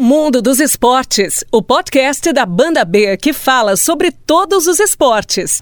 Mundo 0.00 0.40
dos 0.40 0.60
Esportes, 0.60 1.42
o 1.50 1.60
podcast 1.60 2.32
da 2.32 2.46
Banda 2.46 2.84
B 2.84 3.16
que 3.16 3.32
fala 3.32 3.76
sobre 3.76 4.12
todos 4.12 4.68
os 4.68 4.78
esportes. 4.78 5.60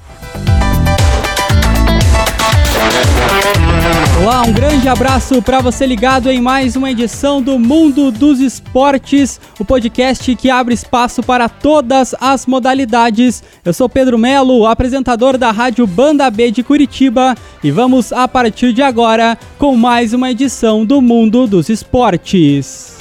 Olá, 4.21 4.43
um 4.43 4.53
grande 4.53 4.91
abraço 4.91 5.41
para 5.41 5.63
você 5.63 5.87
ligado 5.87 6.31
em 6.31 6.39
mais 6.39 6.77
uma 6.77 6.91
edição 6.91 7.41
do 7.41 7.59
Mundo 7.59 8.11
dos 8.11 8.39
Esportes, 8.39 9.41
o 9.59 9.65
podcast 9.65 10.37
que 10.37 10.51
abre 10.51 10.75
espaço 10.75 11.23
para 11.23 11.49
todas 11.49 12.15
as 12.21 12.45
modalidades. 12.45 13.43
Eu 13.65 13.73
sou 13.73 13.89
Pedro 13.89 14.19
Melo, 14.19 14.67
apresentador 14.67 15.39
da 15.39 15.51
Rádio 15.51 15.87
Banda 15.87 16.31
B 16.31 16.51
de 16.51 16.63
Curitiba, 16.63 17.35
e 17.65 17.71
vamos 17.71 18.13
a 18.13 18.29
partir 18.29 18.75
de 18.75 18.83
agora 18.83 19.39
com 19.59 19.75
mais 19.75 20.13
uma 20.13 20.31
edição 20.31 20.85
do 20.85 21.01
Mundo 21.01 21.47
dos 21.47 21.71
Esportes. 21.71 22.97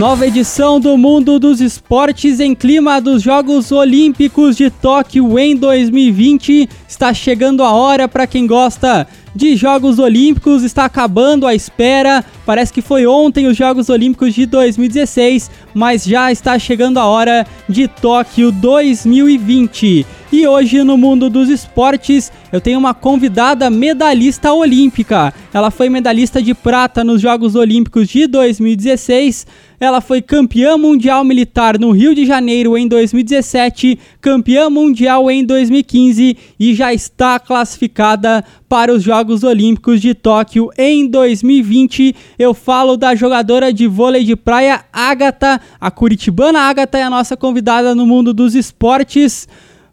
Nova 0.00 0.26
edição 0.26 0.80
do 0.80 0.96
Mundo 0.96 1.38
dos 1.38 1.60
Esportes 1.60 2.40
em 2.40 2.54
clima 2.54 3.02
dos 3.02 3.22
Jogos 3.22 3.70
Olímpicos 3.70 4.56
de 4.56 4.70
Tóquio 4.70 5.38
em 5.38 5.54
2020. 5.54 6.70
Está 6.88 7.12
chegando 7.12 7.62
a 7.62 7.72
hora 7.74 8.08
para 8.08 8.26
quem 8.26 8.46
gosta 8.46 9.06
de 9.34 9.56
Jogos 9.56 9.98
Olímpicos, 9.98 10.62
está 10.62 10.84
acabando 10.84 11.46
a 11.46 11.54
espera. 11.54 12.24
Parece 12.44 12.72
que 12.72 12.82
foi 12.82 13.06
ontem 13.06 13.46
os 13.46 13.56
Jogos 13.56 13.88
Olímpicos 13.88 14.34
de 14.34 14.46
2016, 14.46 15.50
mas 15.74 16.04
já 16.04 16.32
está 16.32 16.58
chegando 16.58 16.98
a 16.98 17.06
hora 17.06 17.46
de 17.68 17.86
Tóquio 17.86 18.50
2020. 18.50 20.06
E 20.32 20.46
hoje 20.46 20.84
no 20.84 20.96
mundo 20.96 21.28
dos 21.28 21.48
esportes 21.48 22.30
eu 22.52 22.60
tenho 22.60 22.78
uma 22.78 22.94
convidada 22.94 23.68
medalhista 23.68 24.52
olímpica. 24.52 25.34
Ela 25.52 25.72
foi 25.72 25.88
medalhista 25.88 26.40
de 26.40 26.54
prata 26.54 27.02
nos 27.02 27.20
Jogos 27.20 27.56
Olímpicos 27.56 28.08
de 28.08 28.28
2016. 28.28 29.44
Ela 29.80 30.00
foi 30.00 30.22
campeã 30.22 30.76
mundial 30.76 31.24
militar 31.24 31.78
no 31.78 31.90
Rio 31.90 32.14
de 32.14 32.26
Janeiro 32.26 32.76
em 32.78 32.86
2017, 32.86 33.98
campeã 34.20 34.70
mundial 34.70 35.28
em 35.30 35.44
2015 35.44 36.36
e 36.60 36.74
já 36.74 36.94
está 36.94 37.40
classificada 37.40 38.44
para 38.68 38.92
os 38.92 39.02
Jogos 39.02 39.19
Olímpicos 39.20 40.00
de 40.00 40.14
Tóquio 40.14 40.70
em 40.78 41.06
2020. 41.06 42.14
Eu 42.38 42.54
falo 42.54 42.96
da 42.96 43.14
jogadora 43.14 43.70
de 43.72 43.86
vôlei 43.86 44.24
de 44.24 44.34
praia 44.34 44.84
Agatha, 44.90 45.60
a 45.78 45.90
curitibana 45.90 46.60
Agatha 46.60 46.98
é 46.98 47.02
a 47.02 47.10
nossa 47.10 47.36
convidada 47.36 47.94
no 47.94 48.06
mundo 48.06 48.32
dos 48.32 48.54
esportes. 48.54 49.46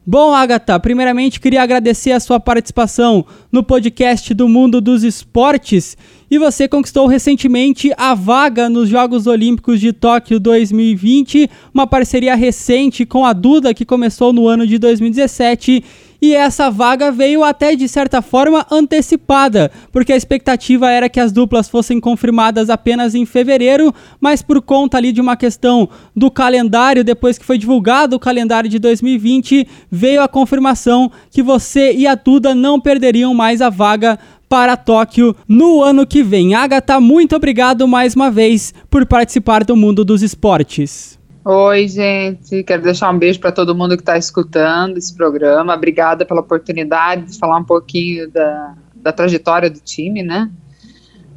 Bom, 0.10 0.34
Agatha, 0.34 0.80
primeiramente 0.80 1.38
queria 1.38 1.62
agradecer 1.62 2.14
a 2.14 2.20
sua 2.22 2.40
participação 2.40 3.26
no 3.52 3.62
podcast 3.62 4.34
do 4.34 4.48
Mundo 4.48 4.80
dos 4.80 5.04
Esportes 5.04 5.98
e 6.32 6.38
você 6.38 6.66
conquistou 6.66 7.08
recentemente 7.08 7.92
a 7.98 8.14
vaga 8.16 8.70
nos 8.70 8.88
Jogos 8.88 9.28
Olímpicos 9.28 9.82
de 9.82 9.92
Tóquio 9.92 10.40
2020, 10.40 11.50
uma 11.74 11.86
parceria 11.86 12.36
recente 12.36 13.06
com 13.06 13.26
a 13.26 13.34
Duda 13.34 13.74
que 13.74 13.84
começou 13.84 14.32
no 14.32 14.48
ano 14.48 14.66
de 14.66 14.78
2017 14.78 15.84
e 16.22 16.34
essa 16.34 16.70
vaga 16.70 17.12
veio 17.12 17.44
até 17.44 17.76
de 17.76 17.88
certa 17.88 18.22
forma 18.22 18.66
antecipada, 18.72 19.72
porque 19.92 20.14
a 20.14 20.18
expectativa 20.18 20.90
era 20.90 21.10
que 21.10 21.20
as 21.20 21.32
duplas 21.32 21.70
fossem 21.70 22.00
confirmadas 22.00 22.70
apenas 22.70 23.16
em 23.16 23.26
fevereiro, 23.26 23.94
mas 24.20 24.42
por 24.42 24.62
conta 24.62 24.98
ali 24.98 25.12
de 25.12 25.22
uma 25.22 25.36
questão 25.36 25.90
do 26.16 26.32
calendário, 26.32 27.04
depois 27.04 27.38
que 27.38 27.46
foi 27.46 27.58
divulgado 27.58 28.16
o 28.16 28.20
calendário 28.20 28.70
de 28.70 28.80
2020, 28.80 29.68
veio 29.92 30.22
a 30.22 30.28
confirmação 30.28 31.12
que 31.32 31.44
você 31.44 31.94
e 31.94 32.08
a 32.08 32.16
Duda 32.16 32.54
não 32.56 32.80
perderiam 32.80 33.34
mais 33.34 33.62
a 33.62 33.70
vaga 33.70 34.18
para 34.50 34.78
Tóquio 34.78 35.36
no 35.48 35.84
ano 35.84 36.06
que 36.06 36.24
vem. 36.24 36.56
Agatha, 36.56 37.00
muito 37.00 37.36
obrigado 37.36 37.88
mais 37.88 38.16
uma 38.16 38.32
vez 38.32 38.74
por 38.90 39.06
participar 39.06 39.64
do 39.64 39.76
mundo 39.76 40.06
dos 40.06 40.22
esportes. 40.24 41.18
Oi, 41.50 41.88
gente. 41.88 42.62
Quero 42.62 42.84
deixar 42.84 43.10
um 43.10 43.18
beijo 43.18 43.40
para 43.40 43.54
todo 43.54 43.74
mundo 43.74 43.96
que 43.96 44.02
está 44.02 44.18
escutando 44.18 44.98
esse 44.98 45.16
programa. 45.16 45.74
Obrigada 45.74 46.26
pela 46.26 46.42
oportunidade 46.42 47.32
de 47.32 47.40
falar 47.40 47.56
um 47.56 47.64
pouquinho 47.64 48.30
da, 48.30 48.76
da 48.94 49.14
trajetória 49.14 49.70
do 49.70 49.80
time, 49.80 50.22
né? 50.22 50.52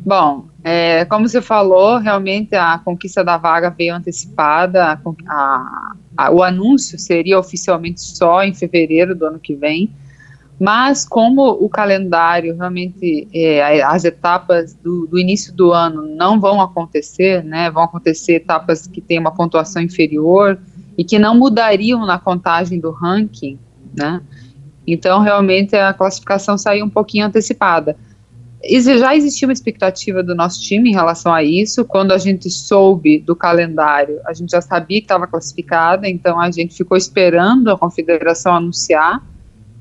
Bom, 0.04 0.48
é, 0.64 1.04
como 1.04 1.28
você 1.28 1.40
falou, 1.40 1.98
realmente 1.98 2.56
a 2.56 2.76
conquista 2.78 3.22
da 3.22 3.36
vaga 3.36 3.70
veio 3.70 3.94
antecipada. 3.94 4.84
A, 4.84 5.00
a, 5.28 5.92
a, 6.16 6.30
o 6.32 6.42
anúncio 6.42 6.98
seria 6.98 7.38
oficialmente 7.38 8.00
só 8.00 8.42
em 8.42 8.52
fevereiro 8.52 9.14
do 9.14 9.26
ano 9.26 9.38
que 9.38 9.54
vem. 9.54 9.94
Mas 10.60 11.08
como 11.08 11.52
o 11.52 11.70
calendário 11.70 12.54
realmente, 12.54 13.26
é, 13.32 13.82
as 13.82 14.04
etapas 14.04 14.74
do, 14.74 15.06
do, 15.06 15.18
início 15.18 15.54
do 15.54 15.72
ano 15.72 16.06
não 16.14 16.38
vão 16.38 16.60
acontecer, 16.60 17.42
né, 17.42 17.70
vão 17.70 17.84
acontecer 17.84 18.34
etapas 18.34 18.86
que 18.86 19.00
têm 19.00 19.18
uma 19.18 19.34
pontuação 19.34 19.80
inferior 19.80 20.58
e 20.98 21.02
que 21.02 21.18
não 21.18 21.34
mudariam 21.34 22.04
na 22.04 22.18
contagem 22.18 22.78
do 22.78 22.90
ranking, 22.90 23.58
né, 23.96 24.20
então 24.86 25.20
realmente 25.20 25.74
a 25.74 25.94
classificação 25.94 26.58
saiu 26.58 26.84
um 26.84 26.90
pouquinho 26.90 27.24
antecipada. 27.24 27.96
Já 28.62 29.16
existia 29.16 29.48
uma 29.48 29.54
expectativa 29.54 30.22
do 30.22 30.34
nosso 30.34 30.60
time 30.60 30.90
em 30.90 30.92
relação 30.92 31.32
a 31.32 31.42
isso. 31.42 31.82
Quando 31.86 32.12
a 32.12 32.18
gente 32.18 32.50
soube 32.50 33.18
do 33.18 33.34
calendário, 33.34 34.20
a 34.26 34.34
gente 34.34 34.50
já 34.50 34.60
sabia 34.60 35.00
que 35.00 35.06
estava 35.06 35.26
classificada, 35.26 36.06
então 36.06 36.38
a 36.38 36.50
gente 36.50 36.76
ficou 36.76 36.98
esperando 36.98 37.70
a 37.70 37.78
confederação 37.78 38.54
anunciar. 38.54 39.24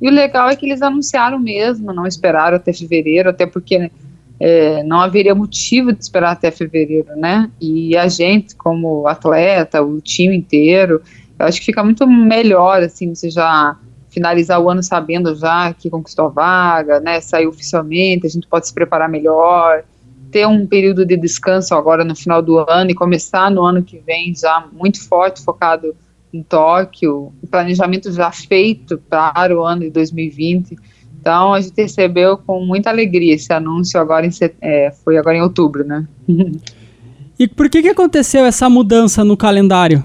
E 0.01 0.07
o 0.07 0.11
legal 0.11 0.49
é 0.49 0.55
que 0.55 0.65
eles 0.65 0.81
anunciaram 0.81 1.39
mesmo, 1.39 1.91
não 1.93 2.07
esperaram 2.07 2.55
até 2.55 2.71
fevereiro, 2.71 3.29
até 3.29 3.45
porque 3.45 3.91
é, 4.39 4.83
não 4.83 5.01
haveria 5.01 5.35
motivo 5.35 5.91
de 5.91 6.01
esperar 6.01 6.31
até 6.31 6.49
fevereiro, 6.49 7.15
né? 7.15 7.51
E 7.59 7.97
a 7.97 8.07
gente, 8.07 8.55
como 8.55 9.07
atleta, 9.07 9.81
o 9.81 9.99
time 9.99 10.37
inteiro, 10.37 11.01
eu 11.37 11.45
acho 11.45 11.59
que 11.59 11.65
fica 11.65 11.83
muito 11.83 12.07
melhor, 12.07 12.81
assim, 12.81 13.13
você 13.13 13.29
já 13.29 13.77
finalizar 14.09 14.59
o 14.59 14.69
ano 14.69 14.81
sabendo 14.81 15.35
já 15.35 15.73
que 15.73 15.89
conquistou 15.89 16.27
a 16.27 16.29
vaga, 16.29 16.99
né? 16.99 17.19
Saiu 17.19 17.49
oficialmente, 17.49 18.25
a 18.25 18.29
gente 18.29 18.47
pode 18.47 18.67
se 18.67 18.73
preparar 18.73 19.09
melhor, 19.09 19.83
ter 20.31 20.47
um 20.47 20.65
período 20.65 21.05
de 21.05 21.17
descanso 21.17 21.75
agora 21.75 22.03
no 22.03 22.15
final 22.15 22.41
do 22.41 22.59
ano 22.59 22.91
e 22.91 22.95
começar 22.95 23.51
no 23.51 23.63
ano 23.63 23.83
que 23.83 23.99
vem 23.99 24.33
já 24.35 24.65
muito 24.71 25.05
forte, 25.07 25.43
focado 25.43 25.95
em 26.33 26.43
Tóquio, 26.43 27.33
o 27.41 27.47
planejamento 27.47 28.11
já 28.11 28.31
feito 28.31 28.97
para 29.09 29.55
o 29.57 29.63
ano 29.63 29.81
de 29.81 29.89
2020. 29.89 30.77
Então 31.19 31.53
a 31.53 31.61
gente 31.61 31.73
recebeu 31.75 32.37
com 32.37 32.65
muita 32.65 32.89
alegria 32.89 33.35
esse 33.35 33.51
anúncio 33.51 33.99
agora 33.99 34.25
em 34.25 34.31
é, 34.61 34.91
foi 35.03 35.17
agora 35.17 35.37
em 35.37 35.41
outubro, 35.41 35.83
né? 35.83 36.07
e 37.37 37.47
por 37.47 37.69
que 37.69 37.81
que 37.81 37.89
aconteceu 37.89 38.45
essa 38.45 38.69
mudança 38.69 39.23
no 39.23 39.35
calendário? 39.35 40.03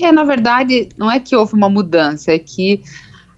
É, 0.00 0.12
na 0.12 0.24
verdade, 0.24 0.88
não 0.96 1.10
é 1.10 1.20
que 1.20 1.34
houve 1.36 1.54
uma 1.54 1.68
mudança, 1.68 2.32
é 2.32 2.38
que 2.38 2.82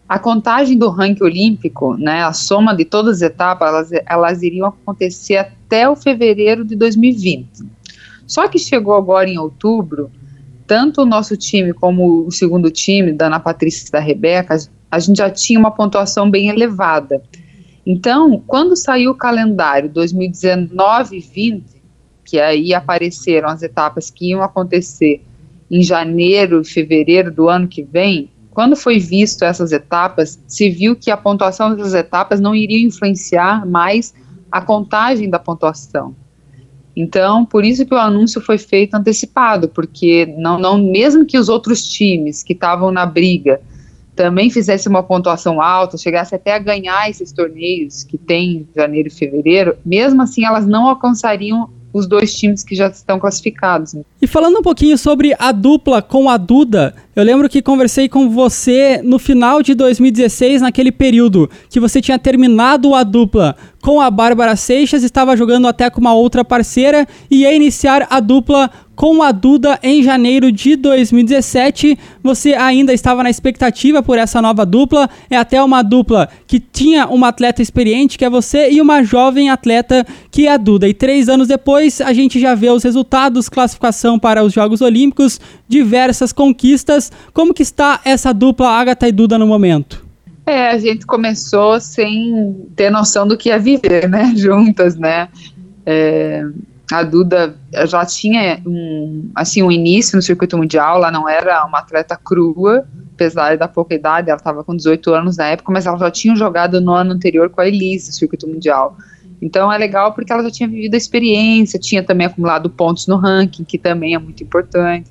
a 0.09 0.19
contagem 0.19 0.77
do 0.77 0.91
ranking 0.91 1.25
olímpico, 1.25 1.97
né, 1.97 2.23
a 2.23 2.33
soma 2.33 2.77
de 2.77 2.85
todas 2.85 3.17
as 3.17 3.23
etapas, 3.23 3.69
elas, 3.69 3.91
elas 4.07 4.43
iriam 4.43 4.69
acontecer 4.69 5.37
até 5.37 5.89
o 5.89 5.97
fevereiro 5.97 6.65
de 6.65 6.77
2020. 6.77 7.65
Só 8.27 8.47
que 8.47 8.59
chegou 8.59 8.95
agora 8.95 9.29
em 9.29 9.39
outubro, 9.39 10.11
tanto 10.73 11.03
o 11.03 11.05
nosso 11.05 11.37
time 11.37 11.75
como 11.75 12.27
o 12.27 12.33
segundo 12.33 12.71
time, 12.71 13.13
da 13.13 13.27
Ana 13.27 13.39
Patrícia 13.39 13.89
e 13.89 13.93
da 13.93 14.01
Rebeca, 14.01 14.57
a 14.91 14.99
gente 14.99 15.19
já 15.19 15.29
tinha 15.29 15.59
uma 15.61 15.71
pontuação 15.71 16.31
bem 16.31 16.49
elevada. 16.49 17.23
Então, 17.85 18.43
quando 18.47 18.75
saiu 18.75 19.11
o 19.11 19.15
calendário 19.15 19.91
2019 19.91 21.19
e 21.19 21.21
20, 21.21 21.65
que 22.25 22.41
aí 22.41 22.73
apareceram 22.73 23.51
as 23.51 23.63
etapas 23.63 24.11
que 24.11 24.31
iam 24.31 24.43
acontecer 24.43 25.23
em 25.71 25.83
janeiro 25.83 26.63
e 26.63 26.65
fevereiro 26.65 27.31
do 27.31 27.51
ano 27.51 27.69
que 27.69 27.83
vem, 27.83 28.31
quando 28.51 28.75
foi 28.75 28.99
visto 28.99 29.45
essas 29.45 29.73
etapas, 29.73 30.41
se 30.47 30.71
viu 30.71 30.97
que 30.97 31.11
a 31.11 31.19
pontuação 31.19 31.77
dessas 31.77 31.93
etapas 31.93 32.41
não 32.41 32.55
iria 32.55 32.87
influenciar 32.87 33.67
mais 33.67 34.15
a 34.51 34.63
contagem 34.63 35.29
da 35.29 35.39
pontuação. 35.39 36.17
Então, 36.95 37.45
por 37.45 37.65
isso 37.65 37.87
que 37.87 37.95
o 37.95 37.99
anúncio 37.99 38.41
foi 38.41 38.59
feito 38.59 38.95
antecipado, 38.95 39.69
porque 39.69 40.27
não, 40.37 40.59
não 40.59 40.79
mesmo 40.79 41.25
que 41.25 41.39
os 41.39 41.49
outros 41.49 41.83
times 41.85 42.43
que 42.43 42.53
estavam 42.53 42.91
na 42.91 43.07
briga 43.07 43.61
também 44.15 44.51
fizessem 44.51 44.91
uma 44.91 45.03
pontuação 45.03 45.61
alta, 45.61 45.97
chegasse 45.97 46.35
até 46.35 46.55
a 46.55 46.59
ganhar 46.59 47.09
esses 47.09 47.33
torneios 47.33 48.05
que 48.05 48.19
tem 48.19 48.57
em 48.57 48.69
janeiro 48.77 49.09
e 49.09 49.11
fevereiro, 49.11 49.77
mesmo 49.85 50.23
assim 50.23 50.45
elas 50.45 50.67
não 50.67 50.87
alcançariam 50.87 51.71
os 51.93 52.07
dois 52.07 52.35
times 52.35 52.65
que 52.65 52.75
já 52.75 52.89
estão 52.89 53.19
classificados. 53.19 53.95
E 54.21 54.27
falando 54.27 54.59
um 54.59 54.63
pouquinho 54.63 54.97
sobre 54.97 55.35
a 55.39 55.53
dupla 55.53 56.01
com 56.01 56.29
a 56.29 56.37
Duda, 56.37 56.95
eu 57.15 57.23
lembro 57.23 57.49
que 57.49 57.61
conversei 57.61 58.09
com 58.09 58.31
você 58.31 59.01
no 59.05 59.19
final 59.19 59.63
de 59.63 59.75
2016, 59.75 60.63
naquele 60.63 60.91
período 60.91 61.49
que 61.69 61.79
você 61.79 62.01
tinha 62.01 62.19
terminado 62.19 62.95
a 62.95 63.03
dupla 63.03 63.55
com 63.83 64.01
a 64.01 64.11
Bárbara 64.11 64.57
Seixas, 64.57 65.03
estava 65.03 65.37
jogando 65.37 65.69
até 65.69 65.91
com 65.91 66.01
uma 66.01 66.15
outra 66.15 66.45
parceira 66.45 67.07
e 67.31 67.39
ia 67.39 67.53
iniciar 67.53 68.07
a 68.09 68.21
dupla 68.21 68.71
com 68.95 69.21
a 69.21 69.33
Duda 69.33 69.81
em 69.83 70.01
janeiro 70.01 70.53
de 70.53 70.77
2017. 70.77 71.99
Você 72.23 72.55
ainda 72.55 72.93
estava 72.93 73.23
na 73.25 73.31
expectativa 73.31 74.01
por 74.01 74.17
essa 74.19 74.41
nova 74.41 74.65
dupla. 74.65 75.11
É 75.29 75.37
até 75.37 75.61
uma 75.61 75.83
dupla 75.83 76.29
que 76.47 76.61
tinha 76.61 77.09
uma 77.09 77.29
atleta 77.29 77.63
experiente, 77.63 78.17
que 78.17 78.25
é 78.25 78.31
você, 78.31 78.71
e 78.71 78.81
uma 78.81 79.03
jovem 79.03 79.51
atleta, 79.51 80.07
que 80.31 80.47
é 80.47 80.53
a 80.53 80.57
Duda. 80.57 80.89
E 80.89 80.95
três 80.95 81.29
anos 81.29 81.49
depois, 81.49 82.01
a 82.01 82.13
gente 82.13 82.39
já 82.39 82.55
vê 82.55 82.71
os 82.71 82.85
resultados, 82.85 83.49
classificação 83.49 84.19
para 84.19 84.45
os 84.45 84.53
Jogos 84.53 84.81
Olímpicos, 84.81 85.41
diversas 85.69 86.33
conquistas. 86.33 87.02
Como 87.33 87.55
que 87.55 87.63
está 87.63 88.01
essa 88.05 88.33
dupla 88.33 88.69
Agatha 88.69 89.09
e 89.09 89.13
Duda 89.13 89.39
no 89.39 89.47
momento? 89.47 90.05
É, 90.45 90.71
a 90.71 90.79
gente 90.79 91.07
começou 91.07 91.81
sem 91.81 92.67
ter 92.75 92.91
noção 92.91 93.27
do 93.27 93.37
que 93.37 93.49
ia 93.49 93.59
viver, 93.59 94.09
né, 94.09 94.33
juntas, 94.37 94.97
né. 94.97 95.29
É, 95.87 96.45
a 96.93 97.03
Duda 97.03 97.57
já 97.87 98.05
tinha 98.05 98.61
um, 98.67 99.31
assim, 99.35 99.63
um 99.63 99.71
início 99.71 100.17
no 100.17 100.23
circuito 100.23 100.59
mundial, 100.59 100.97
ela 100.97 101.11
não 101.11 101.29
era 101.29 101.65
uma 101.65 101.79
atleta 101.79 102.17
crua, 102.17 102.87
apesar 103.15 103.57
da 103.57 103.69
pouca 103.69 103.95
idade, 103.95 104.31
ela 104.31 104.37
estava 104.37 104.65
com 104.65 104.77
18 104.77 105.15
anos 105.15 105.37
na 105.37 105.47
época, 105.47 105.73
mas 105.73 105.87
ela 105.87 105.99
já 105.99 106.11
tinha 106.11 106.35
jogado 106.35 106.81
no 106.81 106.93
ano 106.93 107.13
anterior 107.13 107.49
com 107.49 107.61
a 107.61 107.69
Elise, 107.69 108.09
no 108.09 108.13
circuito 108.13 108.49
mundial. 108.49 108.97
Então 109.41 109.73
é 109.73 109.79
legal 109.79 110.13
porque 110.13 110.33
ela 110.33 110.43
já 110.43 110.51
tinha 110.51 110.69
vivido 110.69 110.95
a 110.95 110.97
experiência, 110.97 111.79
tinha 111.79 112.03
também 112.03 112.27
acumulado 112.27 112.69
pontos 112.71 113.07
no 113.07 113.17
ranking, 113.17 113.65
que 113.65 113.79
também 113.79 114.15
é 114.15 114.19
muito 114.19 114.43
importante. 114.43 115.11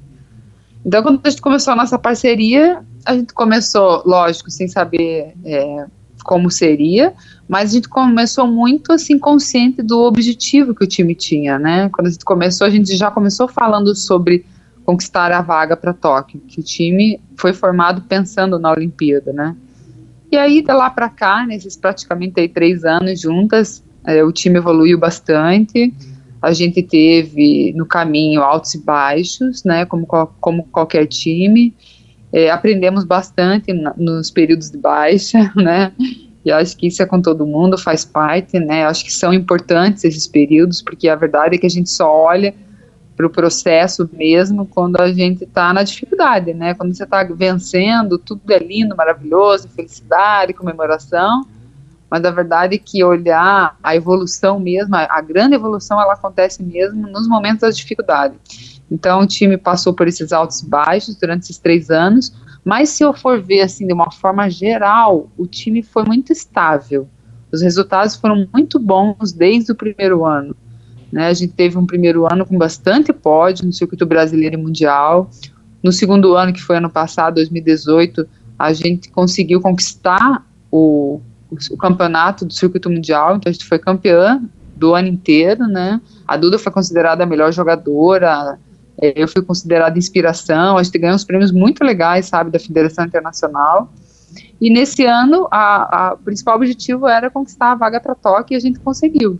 Então, 0.85 1.03
quando 1.03 1.21
a 1.23 1.29
gente 1.29 1.41
começou 1.41 1.73
a 1.73 1.75
nossa 1.75 1.97
parceria, 1.97 2.81
a 3.05 3.15
gente 3.15 3.33
começou, 3.33 4.01
lógico, 4.05 4.49
sem 4.49 4.67
saber 4.67 5.33
é, 5.45 5.85
como 6.23 6.49
seria, 6.49 7.13
mas 7.47 7.71
a 7.71 7.73
gente 7.73 7.89
começou 7.89 8.47
muito 8.47 8.91
assim 8.91 9.19
consciente 9.19 9.81
do 9.81 9.99
objetivo 9.99 10.73
que 10.73 10.83
o 10.83 10.87
time 10.87 11.13
tinha, 11.13 11.59
né? 11.59 11.89
Quando 11.89 12.07
a 12.07 12.09
gente 12.09 12.25
começou, 12.25 12.65
a 12.65 12.69
gente 12.69 12.95
já 12.95 13.11
começou 13.11 13.47
falando 13.47 13.95
sobre 13.95 14.45
conquistar 14.85 15.31
a 15.31 15.41
vaga 15.41 15.77
para 15.77 15.93
Tóquio, 15.93 16.41
que 16.47 16.59
o 16.59 16.63
time 16.63 17.19
foi 17.35 17.53
formado 17.53 18.01
pensando 18.01 18.57
na 18.57 18.71
Olimpíada, 18.71 19.31
né? 19.31 19.55
E 20.31 20.37
aí, 20.37 20.61
de 20.61 20.71
lá 20.71 20.89
para 20.89 21.09
cá, 21.09 21.45
nesses 21.45 21.75
praticamente 21.75 22.39
aí, 22.39 22.47
três 22.47 22.85
anos 22.85 23.19
juntas, 23.19 23.83
é, 24.05 24.23
o 24.23 24.31
time 24.31 24.57
evoluiu 24.57 24.97
bastante. 24.97 25.93
A 26.41 26.53
gente 26.53 26.81
teve 26.81 27.71
no 27.75 27.85
caminho 27.85 28.41
altos 28.41 28.73
e 28.73 28.79
baixos, 28.83 29.63
né? 29.63 29.85
Como, 29.85 30.07
como 30.07 30.63
qualquer 30.65 31.05
time. 31.05 31.73
É, 32.33 32.49
aprendemos 32.49 33.03
bastante 33.03 33.73
na, 33.73 33.93
nos 33.95 34.31
períodos 34.31 34.71
de 34.71 34.77
baixa, 34.77 35.51
né? 35.55 35.91
E 36.43 36.51
acho 36.51 36.75
que 36.75 36.87
isso 36.87 37.03
é 37.03 37.05
com 37.05 37.21
todo 37.21 37.45
mundo, 37.45 37.77
faz 37.77 38.03
parte, 38.03 38.59
né? 38.59 38.85
Acho 38.85 39.05
que 39.05 39.13
são 39.13 39.31
importantes 39.31 40.03
esses 40.03 40.27
períodos, 40.27 40.81
porque 40.81 41.07
a 41.07 41.15
verdade 41.15 41.55
é 41.55 41.57
que 41.59 41.67
a 41.67 41.69
gente 41.69 41.89
só 41.89 42.11
olha 42.11 42.55
para 43.15 43.27
o 43.27 43.29
processo 43.29 44.09
mesmo 44.11 44.65
quando 44.65 44.99
a 44.99 45.11
gente 45.13 45.43
está 45.43 45.71
na 45.71 45.83
dificuldade, 45.83 46.53
né? 46.55 46.73
Quando 46.73 46.95
você 46.95 47.03
está 47.03 47.23
vencendo, 47.23 48.17
tudo 48.17 48.41
é 48.51 48.57
lindo, 48.57 48.95
maravilhoso, 48.95 49.69
felicidade, 49.69 50.53
comemoração. 50.53 51.45
Mas 52.11 52.25
a 52.25 52.29
verdade 52.31 52.75
é 52.75 52.77
que 52.77 53.01
olhar 53.05 53.77
a 53.81 53.95
evolução 53.95 54.59
mesmo, 54.59 54.93
a, 54.97 55.21
grande 55.21 55.55
evolução, 55.55 55.99
ela 55.99 56.11
acontece 56.11 56.61
mesmo 56.61 57.07
nos 57.07 57.25
momentos 57.25 57.61
da 57.61 57.69
dificuldade. 57.69 58.35
Então 58.91 59.21
o 59.21 59.25
time 59.25 59.57
passou 59.57 59.93
por 59.93 60.09
esses 60.09 60.33
altos 60.33 60.59
e 60.59 60.65
baixos 60.67 61.15
durante 61.15 61.43
esses 61.43 61.57
três 61.57 61.89
anos, 61.89 62.35
mas 62.65 62.89
se 62.89 63.01
eu 63.01 63.13
for 63.13 63.41
ver 63.41 63.61
assim 63.61 63.87
de 63.87 63.93
uma 63.93 64.11
forma 64.11 64.49
geral, 64.49 65.29
o 65.37 65.47
time 65.47 65.81
foi 65.81 66.03
muito 66.03 66.33
estável. 66.33 67.07
Os 67.49 67.61
resultados 67.61 68.17
foram 68.17 68.45
muito 68.53 68.77
bons 68.77 69.31
desde 69.31 69.71
o 69.71 69.75
primeiro 69.75 70.25
ano. 70.25 70.53
Né? 71.09 71.27
A 71.27 71.33
gente 71.33 71.53
teve 71.53 71.77
um 71.77 71.85
primeiro 71.85 72.25
ano 72.29 72.45
com 72.45 72.57
bastante 72.57 73.13
pódio 73.13 73.65
no 73.65 73.71
circuito 73.71 74.05
brasileiro 74.05 74.55
e 74.55 74.61
mundial. 74.61 75.29
No 75.81 75.93
segundo 75.93 76.35
ano, 76.35 76.51
que 76.51 76.61
foi 76.61 76.75
ano 76.75 76.89
passado, 76.89 77.35
2018, 77.35 78.27
a 78.59 78.73
gente 78.73 79.09
conseguiu 79.09 79.61
conquistar 79.61 80.45
o, 80.69 81.21
o, 81.51 81.77
campeonato 81.77 82.45
do 82.45 82.53
circuito 82.53 82.89
mundial. 82.89 83.35
Então 83.35 83.49
a 83.49 83.53
gente 83.53 83.65
foi 83.65 83.77
campeã 83.77 84.41
do 84.75 84.95
ano 84.95 85.07
inteiro, 85.07 85.67
né? 85.67 86.01
A 86.27 86.37
Duda 86.37 86.57
foi 86.57 86.71
considerada 86.71 87.23
a 87.23 87.27
melhor 87.27 87.51
jogadora, 87.51 88.57
eu 89.01 89.27
fui 89.27 89.41
considerada 89.41 89.97
inspiração, 89.97 90.77
a 90.77 90.83
gente 90.83 90.97
ganhou 90.97 91.15
uns 91.15 91.23
prêmios 91.23 91.51
muito 91.51 91.83
legais, 91.83 92.27
sabe, 92.27 92.51
da 92.51 92.59
Federação 92.59 93.05
Internacional. 93.05 93.91
E 94.59 94.69
nesse 94.69 95.05
ano, 95.05 95.47
a, 95.51 96.11
a 96.11 96.15
principal 96.17 96.55
objetivo 96.55 97.07
era 97.07 97.29
conquistar 97.29 97.71
a 97.71 97.75
vaga 97.75 97.99
para 97.99 98.15
Tóquio 98.15 98.55
e 98.55 98.57
a 98.57 98.59
gente 98.59 98.79
conseguiu. 98.79 99.39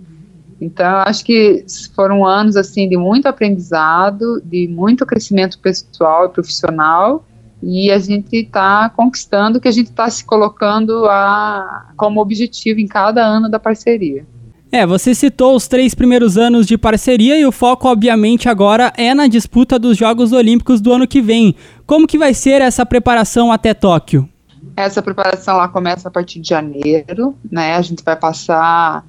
Então, 0.59 1.03
acho 1.05 1.23
que 1.23 1.65
foram 1.95 2.25
anos 2.25 2.55
assim 2.55 2.87
de 2.87 2.97
muito 2.97 3.27
aprendizado, 3.27 4.41
de 4.43 4.67
muito 4.67 5.05
crescimento 5.05 5.57
pessoal 5.59 6.25
e 6.25 6.29
profissional, 6.29 7.25
e 7.61 7.91
a 7.91 7.99
gente 7.99 8.35
está 8.35 8.89
conquistando 8.89 9.57
o 9.57 9.61
que 9.61 9.67
a 9.67 9.71
gente 9.71 9.89
está 9.89 10.09
se 10.09 10.25
colocando 10.25 11.05
a, 11.05 11.91
como 11.95 12.19
objetivo 12.21 12.79
em 12.79 12.87
cada 12.87 13.23
ano 13.23 13.49
da 13.49 13.59
parceria. 13.59 14.25
É, 14.71 14.87
você 14.87 15.13
citou 15.13 15.55
os 15.55 15.67
três 15.67 15.93
primeiros 15.93 16.37
anos 16.37 16.65
de 16.65 16.77
parceria 16.77 17.37
e 17.37 17.45
o 17.45 17.51
foco, 17.51 17.89
obviamente, 17.89 18.47
agora 18.47 18.93
é 18.95 19.13
na 19.13 19.27
disputa 19.27 19.77
dos 19.77 19.97
Jogos 19.97 20.31
Olímpicos 20.31 20.79
do 20.79 20.93
ano 20.93 21.05
que 21.05 21.21
vem. 21.21 21.53
Como 21.85 22.07
que 22.07 22.17
vai 22.17 22.33
ser 22.33 22.61
essa 22.61 22.85
preparação 22.85 23.51
até 23.51 23.73
Tóquio? 23.73 24.29
Essa 24.77 25.01
preparação 25.01 25.57
lá 25.57 25.67
começa 25.67 26.07
a 26.07 26.11
partir 26.11 26.39
de 26.39 26.47
janeiro, 26.47 27.35
né? 27.51 27.75
A 27.75 27.81
gente 27.81 28.01
vai 28.01 28.15
passar 28.15 29.05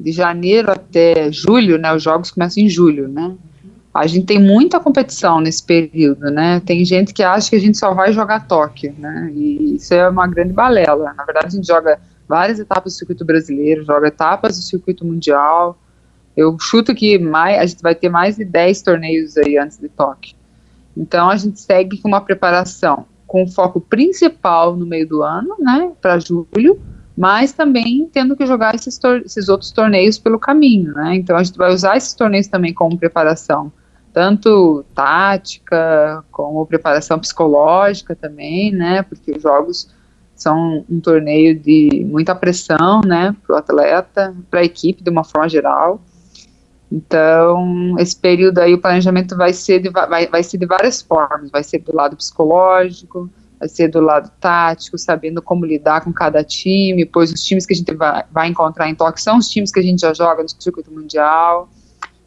de 0.00 0.10
janeiro 0.10 0.72
até 0.72 1.30
julho, 1.30 1.78
né? 1.78 1.94
Os 1.94 2.02
jogos 2.02 2.32
começam 2.32 2.64
em 2.64 2.68
julho, 2.68 3.06
né? 3.06 3.36
A 3.94 4.08
gente 4.08 4.26
tem 4.26 4.40
muita 4.40 4.80
competição 4.80 5.40
nesse 5.40 5.62
período, 5.62 6.28
né? 6.30 6.60
Tem 6.66 6.84
gente 6.84 7.14
que 7.14 7.22
acha 7.22 7.48
que 7.48 7.56
a 7.56 7.60
gente 7.60 7.78
só 7.78 7.94
vai 7.94 8.12
jogar 8.12 8.48
Tóquio, 8.48 8.92
né? 8.98 9.30
E 9.32 9.76
isso 9.76 9.94
é 9.94 10.08
uma 10.08 10.26
grande 10.26 10.52
balela. 10.52 11.14
Na 11.14 11.24
verdade, 11.24 11.46
a 11.46 11.50
gente 11.50 11.66
joga 11.66 12.00
várias 12.28 12.58
etapas 12.58 12.92
do 12.92 12.96
circuito 12.96 13.24
brasileiro, 13.24 13.84
joga 13.84 14.08
etapas 14.08 14.56
do 14.56 14.62
circuito 14.62 15.04
mundial. 15.04 15.78
Eu 16.36 16.58
chuto 16.58 16.92
que 16.92 17.18
mais, 17.20 17.60
a 17.60 17.66
gente 17.66 17.82
vai 17.82 17.94
ter 17.94 18.08
mais 18.08 18.36
de 18.36 18.44
10 18.44 18.82
torneios 18.82 19.36
aí 19.36 19.56
antes 19.56 19.78
de 19.78 19.88
Tóquio. 19.88 20.34
Então 20.96 21.30
a 21.30 21.36
gente 21.36 21.60
segue 21.60 21.98
com 21.98 22.08
uma 22.08 22.20
preparação 22.20 23.06
com 23.26 23.48
foco 23.48 23.80
principal 23.80 24.76
no 24.76 24.86
meio 24.86 25.08
do 25.08 25.22
ano, 25.22 25.56
né, 25.58 25.90
para 26.00 26.20
julho, 26.20 26.80
mas 27.16 27.52
também 27.52 28.08
tendo 28.12 28.36
que 28.36 28.46
jogar 28.46 28.74
esses, 28.74 29.00
esses 29.24 29.48
outros 29.48 29.72
torneios 29.72 30.18
pelo 30.18 30.38
caminho, 30.38 30.92
né? 30.92 31.16
Então 31.16 31.36
a 31.36 31.42
gente 31.42 31.56
vai 31.56 31.72
usar 31.72 31.96
esses 31.96 32.14
torneios 32.14 32.46
também 32.46 32.72
como 32.72 32.98
preparação, 32.98 33.72
tanto 34.14 34.84
tática 34.94 36.24
como 36.30 36.64
preparação 36.64 37.18
psicológica 37.18 38.14
também, 38.14 38.70
né? 38.70 39.02
Porque 39.02 39.32
os 39.32 39.42
jogos 39.42 39.90
são 40.36 40.84
um 40.88 41.00
torneio 41.00 41.58
de 41.58 42.06
muita 42.08 42.34
pressão, 42.34 43.00
né, 43.04 43.34
para 43.46 43.54
o 43.54 43.58
atleta, 43.58 44.34
para 44.50 44.60
a 44.60 44.64
equipe 44.64 45.02
de 45.02 45.10
uma 45.10 45.24
forma 45.24 45.48
geral. 45.48 46.00
Então, 46.90 47.96
esse 47.98 48.16
período 48.16 48.58
aí, 48.58 48.74
o 48.74 48.80
planejamento 48.80 49.36
vai 49.36 49.52
ser, 49.52 49.80
de, 49.80 49.90
vai, 49.90 50.28
vai 50.28 50.42
ser 50.42 50.58
de 50.58 50.66
várias 50.66 51.02
formas, 51.02 51.50
vai 51.50 51.64
ser 51.64 51.78
do 51.80 51.94
lado 51.94 52.16
psicológico, 52.16 53.28
vai 53.58 53.68
ser 53.68 53.88
do 53.88 54.00
lado 54.00 54.30
tático, 54.40 54.96
sabendo 54.96 55.42
como 55.42 55.64
lidar 55.64 56.02
com 56.02 56.12
cada 56.12 56.44
time, 56.44 57.04
pois 57.04 57.32
os 57.32 57.42
times 57.42 57.66
que 57.66 57.72
a 57.72 57.76
gente 57.76 57.94
vai, 57.94 58.24
vai 58.30 58.48
encontrar 58.48 58.88
em 58.88 58.94
Tóquio 58.94 59.22
são 59.22 59.38
os 59.38 59.48
times 59.48 59.72
que 59.72 59.80
a 59.80 59.82
gente 59.82 60.00
já 60.00 60.12
joga 60.12 60.42
no 60.42 60.48
circuito 60.48 60.92
mundial, 60.92 61.68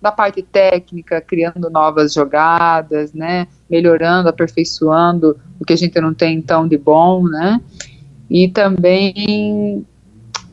da 0.02 0.12
parte 0.12 0.42
técnica, 0.44 1.20
criando 1.20 1.70
novas 1.70 2.14
jogadas, 2.14 3.14
né, 3.14 3.48
melhorando, 3.70 4.30
aperfeiçoando 4.30 5.38
o 5.60 5.66
que 5.66 5.74
a 5.74 5.78
gente 5.78 6.00
não 6.00 6.14
tem 6.14 6.38
então 6.38 6.68
de 6.68 6.78
bom, 6.78 7.24
né, 7.28 7.60
e 8.30 8.48
também 8.48 9.86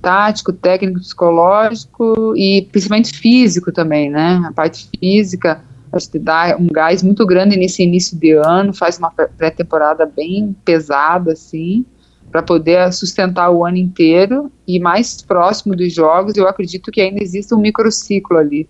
tático, 0.00 0.52
técnico, 0.52 1.00
psicológico 1.00 2.34
e 2.36 2.68
principalmente 2.70 3.16
físico 3.16 3.72
também, 3.72 4.10
né? 4.10 4.42
A 4.46 4.52
parte 4.52 4.86
física, 5.00 5.62
a 5.90 5.98
gente 5.98 6.18
dá 6.18 6.56
um 6.60 6.66
gás 6.66 7.02
muito 7.02 7.24
grande 7.24 7.56
nesse 7.56 7.82
início 7.82 8.14
de 8.18 8.32
ano, 8.32 8.74
faz 8.74 8.98
uma 8.98 9.10
pré-temporada 9.10 10.04
bem 10.04 10.54
pesada, 10.62 11.32
assim, 11.32 11.86
para 12.30 12.42
poder 12.42 12.92
sustentar 12.92 13.50
o 13.50 13.64
ano 13.64 13.78
inteiro 13.78 14.52
e 14.68 14.78
mais 14.78 15.22
próximo 15.22 15.74
dos 15.74 15.94
jogos, 15.94 16.36
eu 16.36 16.46
acredito 16.46 16.90
que 16.90 17.00
ainda 17.00 17.22
existe 17.22 17.54
um 17.54 17.58
microciclo 17.58 18.36
ali 18.36 18.68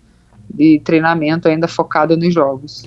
de 0.53 0.81
treinamento 0.83 1.47
ainda 1.47 1.67
focado 1.67 2.15
nos 2.15 2.33
jogos. 2.33 2.83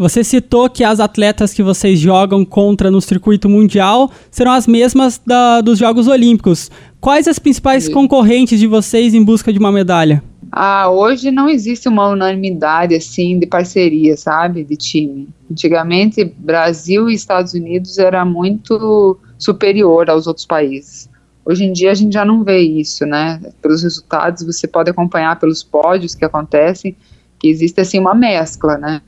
Você 0.00 0.24
citou 0.24 0.70
que 0.70 0.82
as 0.82 0.98
atletas 0.98 1.52
que 1.52 1.62
vocês 1.62 1.98
jogam 1.98 2.42
contra 2.42 2.90
no 2.90 3.02
circuito 3.02 3.50
mundial 3.50 4.10
serão 4.30 4.52
as 4.52 4.66
mesmas 4.66 5.20
da, 5.26 5.60
dos 5.60 5.78
Jogos 5.78 6.08
Olímpicos. 6.08 6.70
Quais 6.98 7.28
as 7.28 7.38
principais 7.38 7.86
concorrentes 7.86 8.58
de 8.58 8.66
vocês 8.66 9.12
em 9.12 9.22
busca 9.22 9.52
de 9.52 9.58
uma 9.58 9.70
medalha? 9.70 10.22
Ah, 10.50 10.88
hoje 10.90 11.30
não 11.30 11.50
existe 11.50 11.86
uma 11.86 12.08
unanimidade 12.08 12.94
assim 12.94 13.38
de 13.38 13.46
parceria, 13.46 14.16
sabe, 14.16 14.64
de 14.64 14.74
time. 14.74 15.28
Antigamente, 15.50 16.24
Brasil 16.24 17.10
e 17.10 17.14
Estados 17.14 17.52
Unidos 17.52 17.98
era 17.98 18.24
muito 18.24 19.18
superior 19.38 20.08
aos 20.08 20.26
outros 20.26 20.46
países. 20.46 21.09
Hoje 21.50 21.64
em 21.64 21.72
dia 21.72 21.90
a 21.90 21.94
gente 21.94 22.12
já 22.12 22.24
não 22.24 22.44
vê 22.44 22.60
isso, 22.60 23.04
né? 23.04 23.40
Pelos 23.60 23.82
resultados 23.82 24.44
você 24.44 24.68
pode 24.68 24.88
acompanhar 24.88 25.36
pelos 25.36 25.64
pódios 25.64 26.14
que 26.14 26.24
acontecem, 26.24 26.96
que 27.40 27.48
existe 27.48 27.80
assim 27.80 27.98
uma 27.98 28.14
mescla, 28.14 28.78
né? 28.78 29.02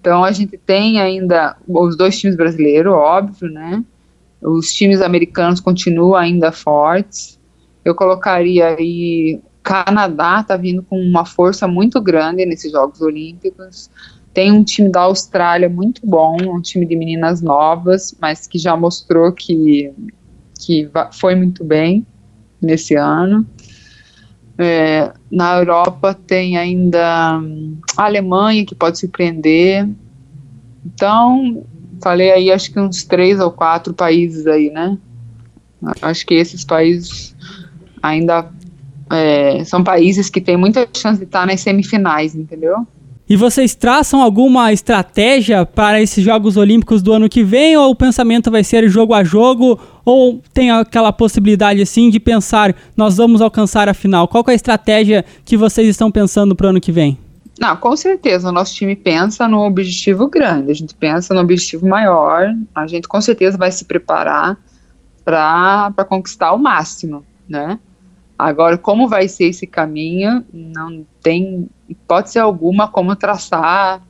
Então 0.00 0.24
a 0.24 0.32
gente 0.32 0.58
tem 0.58 1.00
ainda 1.00 1.56
os 1.68 1.96
dois 1.96 2.18
times 2.18 2.36
brasileiros, 2.36 2.92
óbvio, 2.92 3.48
né? 3.48 3.84
Os 4.42 4.72
times 4.74 5.00
americanos 5.00 5.60
continuam 5.60 6.16
ainda 6.16 6.50
fortes. 6.50 7.38
Eu 7.84 7.94
colocaria 7.94 8.66
aí 8.66 9.40
Canadá 9.62 10.42
tá 10.42 10.56
vindo 10.56 10.82
com 10.82 10.96
uma 11.00 11.24
força 11.24 11.68
muito 11.68 12.00
grande 12.00 12.44
nesses 12.44 12.72
Jogos 12.72 13.00
Olímpicos. 13.00 13.88
Tem 14.34 14.50
um 14.50 14.64
time 14.64 14.90
da 14.90 15.02
Austrália 15.02 15.68
muito 15.68 16.00
bom, 16.04 16.36
um 16.42 16.60
time 16.60 16.84
de 16.84 16.96
meninas 16.96 17.40
novas, 17.40 18.12
mas 18.20 18.44
que 18.44 18.58
já 18.58 18.76
mostrou 18.76 19.32
que, 19.32 19.92
que 20.58 20.88
foi 21.12 21.34
muito 21.34 21.64
bem 21.64 22.06
nesse 22.60 22.94
ano. 22.94 23.46
É, 24.58 25.12
na 25.30 25.58
Europa 25.58 26.14
tem 26.26 26.56
ainda 26.56 27.40
a 27.96 28.04
Alemanha 28.04 28.64
que 28.64 28.74
pode 28.74 28.98
surpreender. 28.98 29.88
Então, 30.84 31.64
falei 32.02 32.30
aí, 32.32 32.50
acho 32.50 32.72
que 32.72 32.80
uns 32.80 33.04
três 33.04 33.38
ou 33.38 33.50
quatro 33.50 33.92
países 33.92 34.46
aí, 34.46 34.70
né? 34.70 34.96
Acho 36.00 36.26
que 36.26 36.34
esses 36.34 36.64
países 36.64 37.36
ainda 38.02 38.50
é, 39.10 39.62
são 39.64 39.84
países 39.84 40.30
que 40.30 40.40
têm 40.40 40.56
muita 40.56 40.88
chance 40.96 41.18
de 41.18 41.26
estar 41.26 41.46
nas 41.46 41.60
semifinais, 41.60 42.34
entendeu? 42.34 42.86
E 43.28 43.34
vocês 43.34 43.74
traçam 43.74 44.22
alguma 44.22 44.72
estratégia 44.72 45.66
para 45.66 46.00
esses 46.00 46.24
Jogos 46.24 46.56
Olímpicos 46.56 47.02
do 47.02 47.12
ano 47.12 47.28
que 47.28 47.42
vem? 47.42 47.76
Ou 47.76 47.90
o 47.90 47.96
pensamento 47.96 48.52
vai 48.52 48.62
ser 48.62 48.88
jogo 48.88 49.12
a 49.12 49.24
jogo? 49.24 49.80
Ou 50.04 50.40
tem 50.54 50.70
aquela 50.70 51.12
possibilidade 51.12 51.82
assim 51.82 52.08
de 52.08 52.20
pensar, 52.20 52.72
nós 52.96 53.16
vamos 53.16 53.40
alcançar 53.40 53.88
a 53.88 53.94
final? 53.94 54.28
Qual 54.28 54.44
é 54.46 54.52
a 54.52 54.54
estratégia 54.54 55.24
que 55.44 55.56
vocês 55.56 55.88
estão 55.88 56.08
pensando 56.08 56.54
para 56.54 56.68
o 56.68 56.70
ano 56.70 56.80
que 56.80 56.92
vem? 56.92 57.18
Não, 57.58 57.76
com 57.76 57.96
certeza, 57.96 58.48
o 58.48 58.52
nosso 58.52 58.74
time 58.76 58.94
pensa 58.94 59.48
no 59.48 59.66
objetivo 59.66 60.28
grande, 60.28 60.70
a 60.70 60.74
gente 60.74 60.94
pensa 60.94 61.34
no 61.34 61.40
objetivo 61.40 61.88
maior, 61.88 62.54
a 62.72 62.86
gente 62.86 63.08
com 63.08 63.20
certeza 63.20 63.58
vai 63.58 63.72
se 63.72 63.86
preparar 63.86 64.56
para 65.24 66.04
conquistar 66.08 66.52
o 66.52 66.58
máximo, 66.58 67.24
né? 67.48 67.80
Agora, 68.38 68.76
como 68.76 69.08
vai 69.08 69.28
ser 69.28 69.46
esse 69.46 69.66
caminho, 69.66 70.44
não 70.52 71.06
tem 71.22 71.68
hipótese 71.88 72.38
alguma 72.38 72.86
como 72.86 73.16
traçar. 73.16 74.02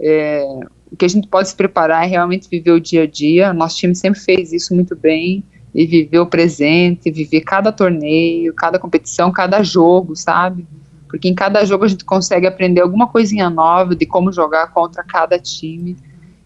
É, 0.00 0.44
o 0.90 0.96
que 0.96 1.04
a 1.04 1.08
gente 1.08 1.28
pode 1.28 1.48
se 1.48 1.54
preparar 1.54 2.04
é 2.04 2.06
realmente 2.06 2.48
viver 2.48 2.70
o 2.70 2.80
dia 2.80 3.02
a 3.02 3.06
dia. 3.06 3.52
Nosso 3.52 3.76
time 3.76 3.94
sempre 3.94 4.20
fez 4.20 4.52
isso 4.52 4.74
muito 4.74 4.96
bem 4.96 5.44
e 5.74 5.84
viver 5.84 6.20
o 6.20 6.26
presente, 6.26 7.10
viver 7.10 7.42
cada 7.42 7.70
torneio, 7.70 8.54
cada 8.54 8.78
competição, 8.78 9.30
cada 9.30 9.62
jogo, 9.62 10.16
sabe? 10.16 10.66
Porque 11.06 11.28
em 11.28 11.34
cada 11.34 11.62
jogo 11.66 11.84
a 11.84 11.88
gente 11.88 12.04
consegue 12.04 12.46
aprender 12.46 12.80
alguma 12.80 13.06
coisinha 13.06 13.50
nova 13.50 13.94
de 13.94 14.06
como 14.06 14.32
jogar 14.32 14.72
contra 14.72 15.04
cada 15.04 15.38
time. 15.38 15.94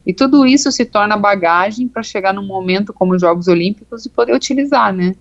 E 0.04 0.12
tudo 0.12 0.44
isso 0.44 0.72
se 0.72 0.84
torna 0.84 1.16
bagagem 1.16 1.86
para 1.86 2.02
chegar 2.02 2.34
num 2.34 2.44
momento 2.44 2.92
como 2.92 3.14
os 3.14 3.20
Jogos 3.20 3.46
Olímpicos 3.46 4.04
e 4.04 4.10
poder 4.10 4.34
utilizar, 4.34 4.92
né? 4.92 5.14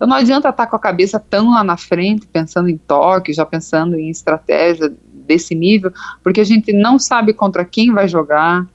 Então 0.00 0.08
não 0.08 0.16
adianta 0.16 0.48
estar 0.48 0.66
com 0.66 0.76
a 0.76 0.78
cabeça 0.78 1.20
tão 1.20 1.50
lá 1.50 1.62
na 1.62 1.76
frente, 1.76 2.26
pensando 2.26 2.70
em 2.70 2.78
toque, 2.78 3.34
já 3.34 3.44
pensando 3.44 3.98
em 3.98 4.08
estratégia 4.08 4.90
desse 5.12 5.54
nível, 5.54 5.92
porque 6.24 6.40
a 6.40 6.44
gente 6.44 6.72
não 6.72 6.98
sabe 6.98 7.34
contra 7.34 7.66
quem 7.66 7.92
vai 7.92 8.08
jogar, 8.08 8.66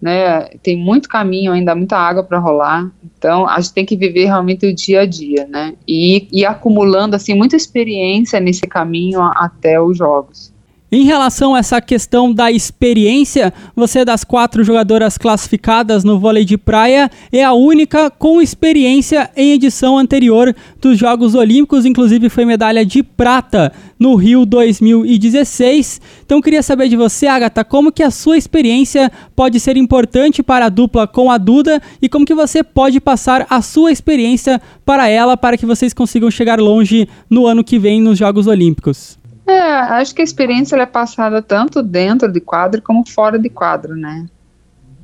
né? 0.00 0.44
Tem 0.62 0.74
muito 0.74 1.10
caminho 1.10 1.52
ainda, 1.52 1.74
muita 1.74 1.98
água 1.98 2.24
para 2.24 2.38
rolar. 2.38 2.90
Então 3.04 3.46
a 3.46 3.60
gente 3.60 3.74
tem 3.74 3.84
que 3.84 3.98
viver 3.98 4.24
realmente 4.24 4.64
o 4.64 4.74
dia 4.74 5.02
a 5.02 5.06
dia, 5.06 5.46
né? 5.46 5.74
E, 5.86 6.26
e 6.32 6.46
acumulando 6.46 7.16
assim 7.16 7.34
muita 7.34 7.54
experiência 7.54 8.40
nesse 8.40 8.66
caminho 8.66 9.20
até 9.20 9.78
os 9.78 9.98
jogos. 9.98 10.51
Em 10.94 11.04
relação 11.04 11.54
a 11.54 11.58
essa 11.58 11.80
questão 11.80 12.30
da 12.34 12.52
experiência, 12.52 13.50
você 13.74 14.04
das 14.04 14.24
quatro 14.24 14.62
jogadoras 14.62 15.16
classificadas 15.16 16.04
no 16.04 16.18
vôlei 16.18 16.44
de 16.44 16.58
praia 16.58 17.10
é 17.32 17.42
a 17.42 17.54
única 17.54 18.10
com 18.10 18.42
experiência 18.42 19.30
em 19.34 19.52
edição 19.52 19.96
anterior 19.96 20.54
dos 20.82 20.98
Jogos 20.98 21.34
Olímpicos, 21.34 21.86
inclusive 21.86 22.28
foi 22.28 22.44
medalha 22.44 22.84
de 22.84 23.02
prata 23.02 23.72
no 23.98 24.16
Rio 24.16 24.44
2016. 24.44 25.98
Então 26.26 26.42
queria 26.42 26.62
saber 26.62 26.90
de 26.90 26.96
você, 26.96 27.26
Agatha, 27.26 27.64
como 27.64 27.90
que 27.90 28.02
a 28.02 28.10
sua 28.10 28.36
experiência 28.36 29.10
pode 29.34 29.58
ser 29.60 29.78
importante 29.78 30.42
para 30.42 30.66
a 30.66 30.68
dupla 30.68 31.06
com 31.06 31.30
a 31.30 31.38
Duda 31.38 31.80
e 32.02 32.08
como 32.08 32.26
que 32.26 32.34
você 32.34 32.62
pode 32.62 33.00
passar 33.00 33.46
a 33.48 33.62
sua 33.62 33.90
experiência 33.90 34.60
para 34.84 35.08
ela 35.08 35.38
para 35.38 35.56
que 35.56 35.64
vocês 35.64 35.94
consigam 35.94 36.30
chegar 36.30 36.60
longe 36.60 37.08
no 37.30 37.46
ano 37.46 37.64
que 37.64 37.78
vem 37.78 37.98
nos 37.98 38.18
Jogos 38.18 38.46
Olímpicos. 38.46 39.21
É, 39.52 39.80
acho 40.00 40.14
que 40.14 40.22
a 40.22 40.24
experiência 40.24 40.76
é 40.76 40.86
passada 40.86 41.42
tanto 41.42 41.82
dentro 41.82 42.30
de 42.32 42.40
quadro 42.40 42.80
como 42.80 43.06
fora 43.06 43.38
de 43.38 43.50
quadro, 43.50 43.94
né? 43.94 44.26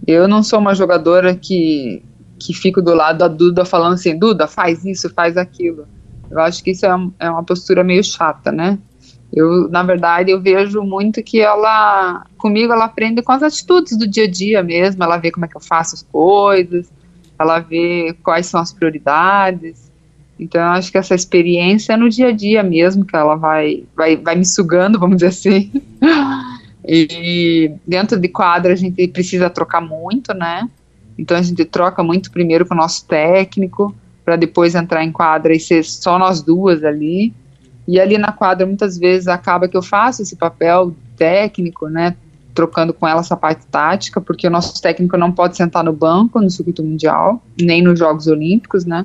Eu 0.06 0.26
não 0.26 0.42
sou 0.42 0.58
uma 0.58 0.74
jogadora 0.74 1.34
que, 1.34 2.02
que 2.38 2.54
fico 2.54 2.80
do 2.80 2.94
lado 2.94 3.18
da 3.18 3.28
Duda 3.28 3.64
falando 3.64 3.94
assim, 3.94 4.18
Duda, 4.18 4.46
faz 4.46 4.84
isso, 4.84 5.10
faz 5.10 5.36
aquilo. 5.36 5.86
Eu 6.30 6.40
acho 6.40 6.64
que 6.64 6.70
isso 6.70 6.86
é, 6.86 6.90
é 7.18 7.30
uma 7.30 7.44
postura 7.44 7.84
meio 7.84 8.02
chata, 8.02 8.50
né? 8.50 8.78
Eu, 9.30 9.68
na 9.68 9.82
verdade, 9.82 10.30
eu 10.30 10.40
vejo 10.40 10.82
muito 10.82 11.22
que 11.22 11.40
ela, 11.40 12.24
comigo, 12.38 12.72
ela 12.72 12.86
aprende 12.86 13.20
com 13.22 13.32
as 13.32 13.42
atitudes 13.42 13.98
do 13.98 14.06
dia 14.06 14.24
a 14.24 14.30
dia 14.30 14.62
mesmo, 14.62 15.04
ela 15.04 15.18
vê 15.18 15.30
como 15.30 15.44
é 15.44 15.48
que 15.48 15.56
eu 15.56 15.60
faço 15.60 15.94
as 15.94 16.02
coisas, 16.02 16.90
ela 17.38 17.58
vê 17.58 18.16
quais 18.22 18.46
são 18.46 18.60
as 18.60 18.72
prioridades, 18.72 19.87
então, 20.38 20.60
eu 20.60 20.68
acho 20.68 20.92
que 20.92 20.98
essa 20.98 21.14
experiência 21.14 21.94
é 21.94 21.96
no 21.96 22.08
dia 22.08 22.28
a 22.28 22.32
dia 22.32 22.62
mesmo, 22.62 23.04
que 23.04 23.16
ela 23.16 23.34
vai, 23.34 23.84
vai, 23.96 24.16
vai 24.16 24.36
me 24.36 24.44
sugando, 24.44 24.98
vamos 24.98 25.16
dizer 25.16 25.28
assim. 25.28 25.72
e 26.86 27.72
dentro 27.86 28.18
de 28.18 28.28
quadra 28.28 28.72
a 28.72 28.76
gente 28.76 29.08
precisa 29.08 29.50
trocar 29.50 29.80
muito, 29.80 30.32
né? 30.32 30.68
Então, 31.18 31.36
a 31.36 31.42
gente 31.42 31.64
troca 31.64 32.02
muito 32.04 32.30
primeiro 32.30 32.64
com 32.64 32.74
o 32.74 32.76
nosso 32.76 33.04
técnico, 33.06 33.94
para 34.24 34.36
depois 34.36 34.74
entrar 34.74 35.02
em 35.02 35.10
quadra 35.10 35.52
e 35.52 35.58
ser 35.58 35.84
só 35.84 36.18
nós 36.18 36.40
duas 36.40 36.84
ali. 36.84 37.34
E 37.88 37.98
ali 37.98 38.16
na 38.16 38.30
quadra, 38.30 38.64
muitas 38.66 38.96
vezes, 38.96 39.26
acaba 39.26 39.66
que 39.66 39.76
eu 39.76 39.82
faço 39.82 40.22
esse 40.22 40.36
papel 40.36 40.94
técnico, 41.16 41.88
né? 41.88 42.14
Trocando 42.54 42.92
com 42.92 43.08
ela 43.08 43.20
essa 43.20 43.36
parte 43.36 43.66
tática, 43.66 44.20
porque 44.20 44.46
o 44.46 44.50
nosso 44.50 44.80
técnico 44.80 45.16
não 45.16 45.32
pode 45.32 45.56
sentar 45.56 45.82
no 45.82 45.92
banco 45.92 46.40
no 46.40 46.50
circuito 46.50 46.84
mundial, 46.84 47.42
nem 47.60 47.82
nos 47.82 47.98
Jogos 47.98 48.28
Olímpicos, 48.28 48.84
né? 48.84 49.04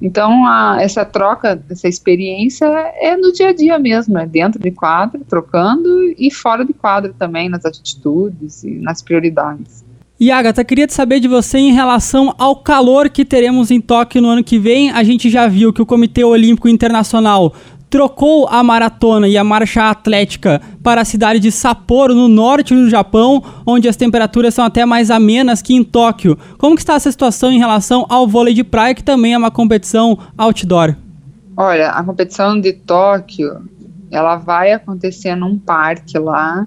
Então, 0.00 0.46
a, 0.46 0.78
essa 0.80 1.04
troca, 1.04 1.62
essa 1.68 1.86
experiência 1.86 2.66
é 3.00 3.16
no 3.16 3.32
dia 3.32 3.48
a 3.48 3.52
dia 3.52 3.78
mesmo, 3.78 4.18
é 4.18 4.26
dentro 4.26 4.58
de 4.58 4.70
quadro, 4.70 5.20
trocando 5.28 6.14
e 6.18 6.30
fora 6.30 6.64
de 6.64 6.72
quadro 6.72 7.14
também, 7.18 7.48
nas 7.48 7.64
atitudes 7.64 8.64
e 8.64 8.70
nas 8.80 9.02
prioridades. 9.02 9.84
E 10.18 10.30
Agatha, 10.30 10.62
queria 10.62 10.86
te 10.86 10.92
saber 10.92 11.18
de 11.18 11.28
você 11.28 11.56
em 11.56 11.72
relação 11.72 12.34
ao 12.38 12.54
calor 12.56 13.08
que 13.08 13.24
teremos 13.24 13.70
em 13.70 13.80
Tóquio 13.80 14.20
no 14.20 14.28
ano 14.28 14.44
que 14.44 14.58
vem. 14.58 14.90
A 14.90 15.02
gente 15.02 15.30
já 15.30 15.48
viu 15.48 15.72
que 15.72 15.80
o 15.80 15.86
Comitê 15.86 16.22
Olímpico 16.22 16.68
Internacional 16.68 17.54
trocou 17.90 18.46
a 18.48 18.62
maratona 18.62 19.26
e 19.26 19.36
a 19.36 19.42
marcha 19.42 19.90
atlética 19.90 20.62
para 20.82 21.00
a 21.00 21.04
cidade 21.04 21.40
de 21.40 21.50
Sapporo, 21.50 22.14
no 22.14 22.28
norte 22.28 22.72
do 22.72 22.88
Japão, 22.88 23.42
onde 23.66 23.88
as 23.88 23.96
temperaturas 23.96 24.54
são 24.54 24.64
até 24.64 24.86
mais 24.86 25.10
amenas 25.10 25.60
que 25.60 25.74
em 25.74 25.82
Tóquio. 25.82 26.38
Como 26.56 26.76
está 26.76 26.94
essa 26.94 27.10
situação 27.10 27.50
em 27.50 27.58
relação 27.58 28.06
ao 28.08 28.28
vôlei 28.28 28.54
de 28.54 28.62
praia, 28.62 28.94
que 28.94 29.02
também 29.02 29.34
é 29.34 29.38
uma 29.38 29.50
competição 29.50 30.16
outdoor? 30.38 30.94
Olha, 31.56 31.90
a 31.90 32.04
competição 32.04 32.58
de 32.58 32.72
Tóquio, 32.72 33.60
ela 34.10 34.36
vai 34.36 34.72
acontecer 34.72 35.34
num 35.34 35.58
parque 35.58 36.16
lá, 36.16 36.66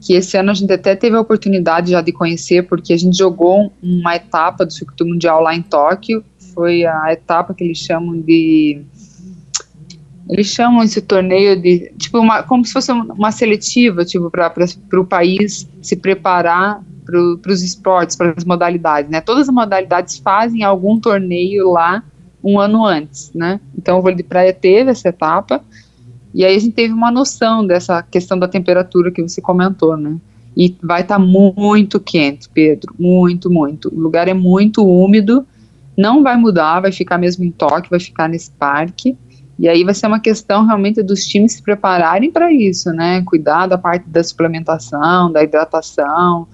que 0.00 0.14
esse 0.14 0.36
ano 0.36 0.50
a 0.50 0.54
gente 0.54 0.72
até 0.72 0.96
teve 0.96 1.14
a 1.16 1.20
oportunidade 1.20 1.92
já 1.92 2.00
de 2.00 2.12
conhecer, 2.12 2.66
porque 2.66 2.92
a 2.92 2.96
gente 2.96 3.16
jogou 3.16 3.70
uma 3.80 4.16
etapa 4.16 4.64
do 4.64 4.72
circuito 4.72 5.06
mundial 5.06 5.42
lá 5.42 5.54
em 5.54 5.62
Tóquio, 5.62 6.24
foi 6.54 6.84
a 6.84 7.12
etapa 7.12 7.54
que 7.54 7.62
eles 7.62 7.78
chamam 7.78 8.20
de 8.20 8.82
eles 10.28 10.46
chamam 10.46 10.82
esse 10.82 11.00
torneio 11.00 11.60
de 11.60 11.92
tipo 11.98 12.18
uma, 12.18 12.42
como 12.42 12.64
se 12.64 12.72
fosse 12.72 12.92
uma 12.92 13.32
seletiva, 13.32 14.04
tipo 14.04 14.30
para 14.30 15.00
o 15.00 15.04
país 15.04 15.68
se 15.80 15.96
preparar 15.96 16.82
para 17.04 17.52
os 17.52 17.62
esportes, 17.62 18.16
para 18.16 18.32
as 18.36 18.44
modalidades, 18.44 19.10
né? 19.10 19.20
Todas 19.20 19.48
as 19.48 19.54
modalidades 19.54 20.18
fazem 20.18 20.62
algum 20.62 20.98
torneio 20.98 21.70
lá 21.70 22.02
um 22.42 22.58
ano 22.58 22.84
antes, 22.84 23.32
né? 23.34 23.60
Então 23.76 23.98
o 23.98 24.02
vôlei 24.02 24.16
de 24.16 24.22
praia 24.22 24.52
teve 24.52 24.90
essa 24.90 25.08
etapa 25.08 25.62
e 26.34 26.44
aí 26.44 26.56
a 26.56 26.58
gente 26.58 26.74
teve 26.74 26.94
uma 26.94 27.10
noção 27.10 27.66
dessa 27.66 28.02
questão 28.02 28.38
da 28.38 28.48
temperatura 28.48 29.10
que 29.10 29.22
você 29.22 29.40
comentou, 29.40 29.96
né? 29.96 30.16
E 30.56 30.74
vai 30.82 31.00
estar 31.00 31.18
tá 31.18 31.20
muito 31.20 31.98
quente, 31.98 32.48
Pedro, 32.48 32.94
muito, 32.98 33.50
muito. 33.50 33.88
O 33.88 33.98
lugar 33.98 34.28
é 34.28 34.34
muito 34.34 34.86
úmido, 34.86 35.46
não 35.96 36.22
vai 36.22 36.36
mudar, 36.36 36.80
vai 36.80 36.92
ficar 36.92 37.18
mesmo 37.18 37.44
em 37.44 37.50
toque, 37.50 37.90
vai 37.90 38.00
ficar 38.00 38.28
nesse 38.28 38.50
parque. 38.52 39.16
E 39.62 39.68
aí 39.68 39.84
vai 39.84 39.94
ser 39.94 40.08
uma 40.08 40.18
questão 40.18 40.66
realmente 40.66 41.04
dos 41.04 41.24
times 41.24 41.52
se 41.52 41.62
prepararem 41.62 42.32
para 42.32 42.52
isso, 42.52 42.90
né? 42.90 43.22
Cuidar 43.24 43.68
da 43.68 43.78
parte 43.78 44.08
da 44.08 44.22
suplementação, 44.24 45.30
da 45.30 45.40
hidratação, 45.40 46.48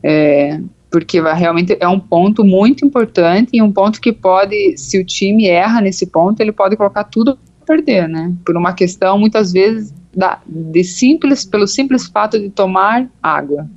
é, 0.00 0.60
porque 0.88 1.20
vai, 1.20 1.36
realmente 1.36 1.76
é 1.80 1.88
um 1.88 1.98
ponto 1.98 2.44
muito 2.44 2.86
importante 2.86 3.50
e 3.52 3.60
um 3.60 3.72
ponto 3.72 4.00
que 4.00 4.12
pode, 4.12 4.78
se 4.78 4.96
o 4.96 5.04
time 5.04 5.48
erra 5.48 5.80
nesse 5.80 6.06
ponto, 6.06 6.40
ele 6.40 6.52
pode 6.52 6.76
colocar 6.76 7.02
tudo 7.02 7.32
a 7.32 7.66
perder, 7.66 8.08
né? 8.08 8.32
Por 8.46 8.56
uma 8.56 8.72
questão, 8.72 9.18
muitas 9.18 9.52
vezes, 9.52 9.92
da, 10.16 10.38
de 10.46 10.84
simples, 10.84 11.44
pelo 11.44 11.66
simples 11.66 12.06
fato 12.06 12.38
de 12.38 12.48
tomar 12.48 13.08
água. 13.20 13.68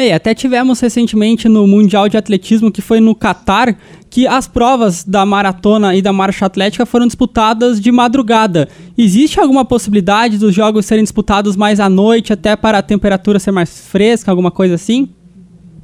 E 0.00 0.12
até 0.12 0.32
tivemos 0.32 0.78
recentemente 0.78 1.48
no 1.48 1.66
Mundial 1.66 2.08
de 2.08 2.16
Atletismo, 2.16 2.70
que 2.70 2.80
foi 2.80 3.00
no 3.00 3.16
Catar, 3.16 3.76
que 4.08 4.28
as 4.28 4.46
provas 4.46 5.02
da 5.02 5.26
maratona 5.26 5.96
e 5.96 6.00
da 6.00 6.12
marcha 6.12 6.46
atlética 6.46 6.86
foram 6.86 7.04
disputadas 7.04 7.80
de 7.80 7.90
madrugada. 7.90 8.68
Existe 8.96 9.40
alguma 9.40 9.64
possibilidade 9.64 10.38
dos 10.38 10.54
jogos 10.54 10.86
serem 10.86 11.02
disputados 11.02 11.56
mais 11.56 11.80
à 11.80 11.88
noite, 11.88 12.32
até 12.32 12.54
para 12.54 12.78
a 12.78 12.82
temperatura 12.82 13.40
ser 13.40 13.50
mais 13.50 13.88
fresca, 13.88 14.30
alguma 14.30 14.52
coisa 14.52 14.76
assim? 14.76 15.08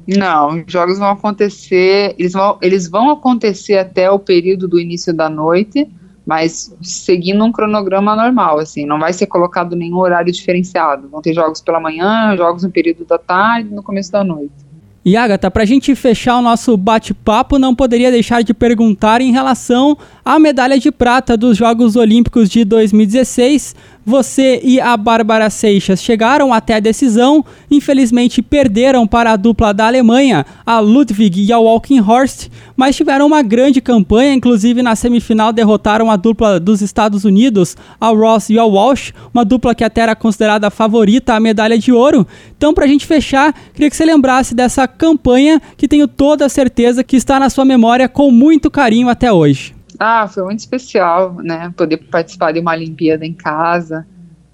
Não, 0.07 0.63
os 0.63 0.71
jogos 0.71 0.97
vão 0.97 1.09
acontecer, 1.09 2.15
eles 2.17 2.31
vão, 2.31 2.57
eles 2.61 2.87
vão 2.87 3.09
acontecer 3.09 3.77
até 3.77 4.09
o 4.09 4.17
período 4.17 4.65
do 4.65 4.79
início 4.79 5.13
da 5.13 5.29
noite, 5.29 5.89
mas 6.25 6.75
seguindo 6.81 7.43
um 7.43 7.51
cronograma 7.51 8.15
normal, 8.15 8.59
assim, 8.59 8.85
não 8.85 8.99
vai 8.99 9.13
ser 9.13 9.27
colocado 9.27 9.75
nenhum 9.75 9.97
horário 9.97 10.31
diferenciado. 10.31 11.07
Vão 11.07 11.21
ter 11.21 11.33
jogos 11.33 11.61
pela 11.61 11.79
manhã, 11.79 12.35
jogos 12.35 12.63
no 12.63 12.71
período 12.71 13.05
da 13.05 13.17
tarde, 13.17 13.69
no 13.69 13.83
começo 13.83 14.11
da 14.11 14.23
noite. 14.23 14.65
E 15.05 15.15
Agatha, 15.15 15.51
para 15.51 15.61
a 15.61 15.65
gente 15.67 15.93
fechar 15.93 16.35
o 16.37 16.41
nosso 16.41 16.75
bate-papo, 16.75 17.59
não 17.59 17.75
poderia 17.75 18.09
deixar 18.09 18.41
de 18.41 18.55
perguntar 18.55 19.21
em 19.21 19.31
relação 19.31 19.95
à 20.25 20.39
medalha 20.39 20.79
de 20.79 20.91
prata 20.91 21.37
dos 21.37 21.55
Jogos 21.55 21.95
Olímpicos 21.95 22.49
de 22.49 22.65
2016. 22.65 23.75
Você 24.07 24.61
e 24.63 24.79
a 24.79 24.95
Bárbara 24.95 25.49
Seixas 25.49 25.99
chegaram 25.99 26.53
até 26.53 26.75
a 26.75 26.79
decisão, 26.79 27.43
infelizmente 27.71 28.39
perderam 28.39 29.07
para 29.07 29.31
a 29.31 29.35
dupla 29.35 29.73
da 29.73 29.87
Alemanha, 29.87 30.45
a 30.63 30.79
Ludwig 30.79 31.43
e 31.43 31.51
a 31.51 31.57
Walkenhorst, 31.57 32.49
mas 32.77 32.95
tiveram 32.95 33.25
uma 33.25 33.41
grande 33.41 33.81
campanha, 33.81 34.35
inclusive 34.35 34.83
na 34.83 34.95
semifinal 34.95 35.51
derrotaram 35.51 36.11
a 36.11 36.15
dupla 36.15 36.59
dos 36.59 36.83
Estados 36.83 37.25
Unidos, 37.25 37.75
a 37.99 38.09
Ross 38.09 38.51
e 38.51 38.59
a 38.59 38.63
Walsh, 38.63 39.11
uma 39.33 39.43
dupla 39.43 39.73
que 39.73 39.83
até 39.83 40.01
era 40.01 40.15
considerada 40.15 40.69
favorita 40.69 41.33
à 41.33 41.39
medalha 41.39 41.75
de 41.75 41.91
ouro. 41.91 42.27
Então, 42.55 42.75
para 42.75 42.85
a 42.85 42.87
gente 42.87 43.07
fechar, 43.07 43.55
queria 43.73 43.89
que 43.89 43.95
você 43.97 44.05
lembrasse 44.05 44.53
dessa 44.53 44.87
campanha 44.87 45.59
que 45.75 45.87
tenho 45.87 46.07
toda 46.07 46.45
a 46.45 46.49
certeza 46.49 47.03
que 47.03 47.15
está 47.17 47.39
na 47.39 47.49
sua 47.49 47.65
memória 47.65 48.07
com 48.07 48.29
muito 48.29 48.69
carinho 48.69 49.09
até 49.09 49.33
hoje. 49.33 49.74
Ah, 49.99 50.27
foi 50.27 50.43
muito 50.43 50.59
especial, 50.59 51.35
né? 51.35 51.73
Poder 51.75 51.97
participar 51.97 52.51
de 52.51 52.59
uma 52.59 52.71
Olimpíada 52.71 53.25
em 53.25 53.33
casa, 53.33 54.05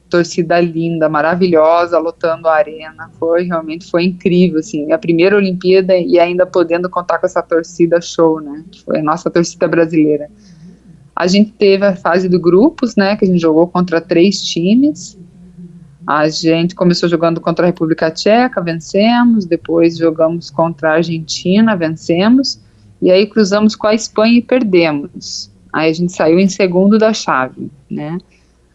torcida 0.09 0.59
linda, 0.59 1.09
maravilhosa, 1.09 1.97
lotando 1.97 2.47
a 2.47 2.55
arena. 2.55 3.09
Foi 3.17 3.43
realmente 3.43 3.89
foi 3.89 4.03
incrível, 4.03 4.59
assim, 4.59 4.91
a 4.91 4.97
primeira 4.97 5.35
Olimpíada 5.35 5.95
e 5.95 6.19
ainda 6.19 6.45
podendo 6.45 6.89
contar 6.89 7.17
com 7.17 7.25
essa 7.25 7.41
torcida 7.41 7.99
show, 8.01 8.39
né? 8.39 8.63
Foi 8.85 8.99
a 8.99 9.03
nossa 9.03 9.29
torcida 9.29 9.67
brasileira. 9.67 10.29
A 11.15 11.27
gente 11.27 11.51
teve 11.51 11.85
a 11.85 11.95
fase 11.95 12.27
de 12.27 12.37
grupos, 12.37 12.95
né? 12.95 13.15
Que 13.15 13.25
a 13.25 13.27
gente 13.27 13.39
jogou 13.39 13.67
contra 13.67 14.01
três 14.01 14.41
times. 14.41 15.17
A 16.05 16.27
gente 16.27 16.75
começou 16.75 17.07
jogando 17.07 17.39
contra 17.39 17.65
a 17.65 17.67
República 17.67 18.11
Tcheca, 18.11 18.61
vencemos. 18.61 19.45
Depois 19.45 19.97
jogamos 19.97 20.49
contra 20.49 20.89
a 20.89 20.93
Argentina, 20.95 21.75
vencemos 21.75 22.59
e 23.01 23.09
aí 23.09 23.25
cruzamos 23.25 23.75
com 23.75 23.87
a 23.87 23.95
Espanha 23.95 24.37
e 24.37 24.41
perdemos. 24.41 25.49
Aí 25.73 25.89
a 25.89 25.93
gente 25.93 26.11
saiu 26.11 26.39
em 26.39 26.47
segundo 26.47 26.97
da 26.97 27.13
chave, 27.13 27.71
né? 27.89 28.17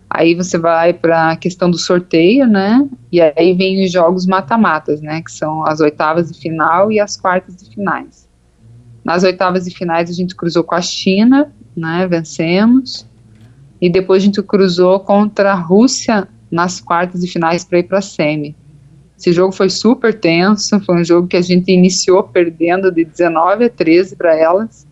Aí 0.08 0.34
você 0.34 0.56
vai 0.56 0.92
para 0.92 1.32
a 1.32 1.36
questão 1.36 1.70
do 1.70 1.76
sorteio, 1.76 2.46
né? 2.46 2.88
E 3.12 3.20
aí 3.20 3.54
vem 3.54 3.84
os 3.84 3.92
jogos 3.92 4.26
mata-matas, 4.26 5.00
né? 5.00 5.20
Que 5.22 5.30
são 5.30 5.66
as 5.66 5.80
oitavas 5.80 6.30
de 6.30 6.38
final 6.38 6.90
e 6.90 6.98
as 6.98 7.16
quartas 7.16 7.56
de 7.56 7.68
finais. 7.74 8.28
Nas 9.04 9.22
oitavas 9.24 9.64
de 9.64 9.74
finais 9.74 10.08
a 10.08 10.12
gente 10.12 10.34
cruzou 10.34 10.64
com 10.64 10.74
a 10.74 10.80
China, 10.80 11.52
né? 11.76 12.06
Vencemos. 12.08 13.06
E 13.80 13.90
depois 13.90 14.22
a 14.22 14.26
gente 14.26 14.42
cruzou 14.42 14.98
contra 15.00 15.52
a 15.52 15.54
Rússia 15.54 16.26
nas 16.50 16.80
quartas 16.80 17.20
de 17.20 17.26
finais 17.26 17.64
para 17.64 17.78
ir 17.80 17.82
para 17.84 17.98
a 17.98 18.02
semi. 18.02 18.56
Esse 19.18 19.32
jogo 19.32 19.52
foi 19.52 19.70
super 19.70 20.12
tenso, 20.12 20.78
foi 20.80 21.00
um 21.00 21.04
jogo 21.04 21.26
que 21.26 21.36
a 21.36 21.42
gente 21.42 21.72
iniciou 21.72 22.22
perdendo 22.22 22.92
de 22.92 23.04
19 23.04 23.64
a 23.64 23.70
13 23.70 24.14
para 24.16 24.36
elas, 24.36 24.86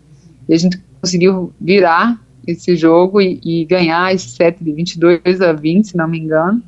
e 0.49 0.53
a 0.53 0.57
gente 0.57 0.79
conseguiu 0.99 1.53
virar 1.61 2.19
esse 2.47 2.75
jogo 2.75 3.21
e, 3.21 3.39
e, 3.43 3.65
ganhar 3.65 4.13
esse 4.13 4.29
set 4.29 4.63
de 4.63 4.71
22 4.71 5.41
a 5.41 5.53
20, 5.53 5.87
se 5.87 5.97
não 5.97 6.07
me 6.07 6.19
engano, 6.19 6.61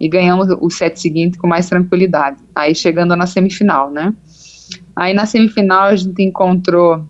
e 0.00 0.08
ganhamos 0.08 0.48
o 0.60 0.68
set 0.68 1.00
seguinte 1.00 1.38
com 1.38 1.46
mais 1.46 1.68
tranquilidade. 1.68 2.38
Aí 2.54 2.74
chegando 2.74 3.14
na 3.14 3.26
semifinal, 3.26 3.90
né? 3.90 4.14
Aí 4.96 5.14
na 5.14 5.26
semifinal 5.26 5.84
a 5.84 5.96
gente 5.96 6.22
encontrou 6.22 7.06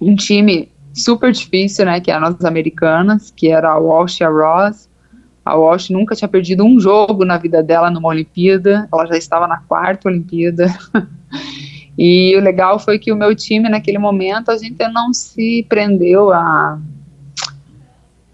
um 0.00 0.14
time 0.16 0.68
super 0.92 1.32
difícil, 1.32 1.84
né, 1.84 2.00
que 2.00 2.10
é 2.10 2.14
as 2.14 2.44
americanas, 2.44 3.32
que 3.34 3.48
era 3.48 3.70
a 3.70 3.78
Walsh 3.78 4.20
e 4.20 4.24
a 4.24 4.28
Ross, 4.28 4.88
a 5.44 5.54
Walsh 5.56 5.90
nunca 5.90 6.16
tinha 6.16 6.28
perdido 6.28 6.64
um 6.64 6.80
jogo 6.80 7.24
na 7.24 7.36
vida 7.36 7.62
dela 7.62 7.90
numa 7.90 8.08
Olimpíada, 8.08 8.88
ela 8.90 9.06
já 9.06 9.16
estava 9.16 9.46
na 9.46 9.58
quarta 9.58 10.08
Olimpíada. 10.08 10.66
e 11.98 12.34
o 12.36 12.40
legal 12.40 12.78
foi 12.78 12.98
que 12.98 13.12
o 13.12 13.16
meu 13.16 13.34
time, 13.34 13.68
naquele 13.68 13.98
momento, 13.98 14.50
a 14.50 14.56
gente 14.56 14.88
não 14.88 15.12
se 15.12 15.66
prendeu 15.68 16.32
a, 16.32 16.80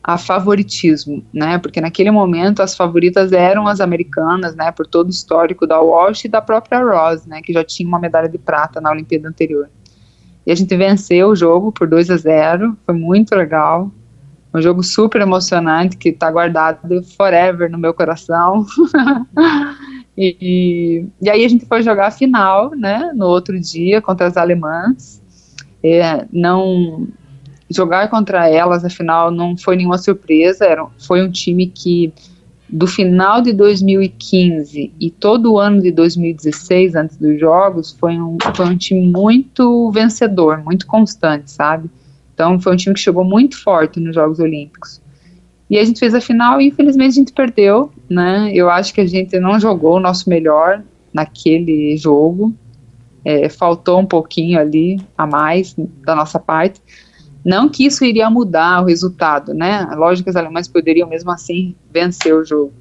a 0.05 0.17
favoritismo, 0.17 1.25
né? 1.35 1.59
Porque 1.59 1.81
naquele 1.81 2.13
momento 2.13 2.63
as 2.63 2.77
favoritas 2.77 3.33
eram 3.33 3.67
as 3.67 3.81
americanas, 3.81 4.55
né? 4.55 4.71
Por 4.71 4.87
todo 4.87 5.09
o 5.09 5.11
histórico 5.11 5.67
da 5.67 5.81
Walsh 5.81 6.27
e 6.27 6.29
da 6.29 6.41
própria 6.41 6.81
Ross, 6.81 7.27
né? 7.27 7.43
Que 7.43 7.53
já 7.53 7.65
tinha 7.65 7.89
uma 7.89 7.99
medalha 7.99 8.29
de 8.29 8.39
prata 8.39 8.81
na 8.81 8.91
Olimpíada 8.91 9.29
anterior. 9.29 9.69
E 10.47 10.53
a 10.53 10.55
gente 10.55 10.75
venceu 10.77 11.29
o 11.29 11.37
jogo 11.37 11.73
por 11.73 11.89
2 11.89 12.09
a 12.11 12.17
0, 12.17 12.77
foi 12.87 12.95
muito 12.95 13.35
legal. 13.35 13.91
Um 14.53 14.61
jogo 14.61 14.83
super 14.83 15.21
emocionante 15.21 15.97
que 15.97 16.09
está 16.09 16.31
guardado 16.31 17.03
forever 17.17 17.71
no 17.71 17.79
meu 17.79 17.95
coração. 17.95 18.67
e, 20.19 21.07
e, 21.21 21.31
aí 21.31 21.45
a 21.45 21.49
gente 21.49 21.67
foi 21.67 21.83
jogar 21.83 22.09
a 22.09 22.11
final, 22.11 22.71
né, 22.71 23.13
no 23.15 23.27
outro 23.27 23.59
dia 23.61 24.03
contra 24.03 24.27
as 24.27 24.37
alemãs. 24.37 25.23
É, 25.83 26.27
não 26.33 27.07
jogar 27.71 28.09
contra 28.11 28.49
elas, 28.49 28.85
afinal, 28.85 29.31
não 29.31 29.57
foi 29.57 29.77
nenhuma 29.77 29.99
surpresa. 29.99 30.65
Era, 30.65 30.87
foi 30.99 31.23
um 31.23 31.31
time 31.31 31.67
que 31.69 32.13
do 32.73 32.87
final 32.87 33.43
de 33.43 33.53
2015 33.53 34.93
e 34.99 35.11
todo 35.11 35.53
o 35.53 35.59
ano 35.59 35.83
de 35.83 35.91
2016, 35.91 36.95
antes 36.95 37.17
dos 37.17 37.39
jogos, 37.39 37.91
foi 37.99 38.19
um, 38.19 38.39
foi 38.55 38.67
um 38.67 38.77
time 38.77 39.07
muito 39.07 39.91
vencedor, 39.91 40.63
muito 40.63 40.87
constante, 40.87 41.51
sabe? 41.51 41.91
Então 42.41 42.59
foi 42.59 42.73
um 42.73 42.77
time 42.77 42.95
que 42.95 43.01
chegou 43.01 43.23
muito 43.23 43.63
forte 43.63 44.01
nos 44.01 44.15
Jogos 44.15 44.39
Olímpicos. 44.39 45.03
E 45.69 45.79
a 45.79 45.85
gente 45.85 46.01
fez 46.01 46.15
a 46.15 46.23
final 46.23 46.59
e 46.59 46.69
infelizmente 46.69 47.11
a 47.11 47.17
gente 47.17 47.33
perdeu, 47.35 47.93
né? 48.09 48.51
Eu 48.55 48.71
acho 48.71 48.95
que 48.95 49.01
a 49.03 49.07
gente 49.07 49.39
não 49.39 49.61
jogou 49.61 49.97
o 49.97 50.01
nosso 50.01 50.27
melhor 50.31 50.83
naquele 51.13 51.95
jogo. 51.99 52.55
É, 53.23 53.51
faltou 53.51 54.01
um 54.01 54.07
pouquinho 54.07 54.59
ali 54.59 54.99
a 55.19 55.27
mais 55.27 55.77
da 56.03 56.17
nossa 56.17 56.39
parte. 56.39 56.81
Não 57.45 57.69
que 57.69 57.85
isso 57.85 58.03
iria 58.07 58.31
mudar 58.31 58.83
o 58.83 58.87
resultado, 58.87 59.53
né? 59.53 59.87
Lógico 59.95 60.25
que 60.25 60.31
os 60.31 60.37
alemães 60.37 60.67
poderiam 60.67 61.07
mesmo 61.07 61.31
assim 61.31 61.75
vencer 61.93 62.35
o 62.35 62.43
jogo. 62.43 62.73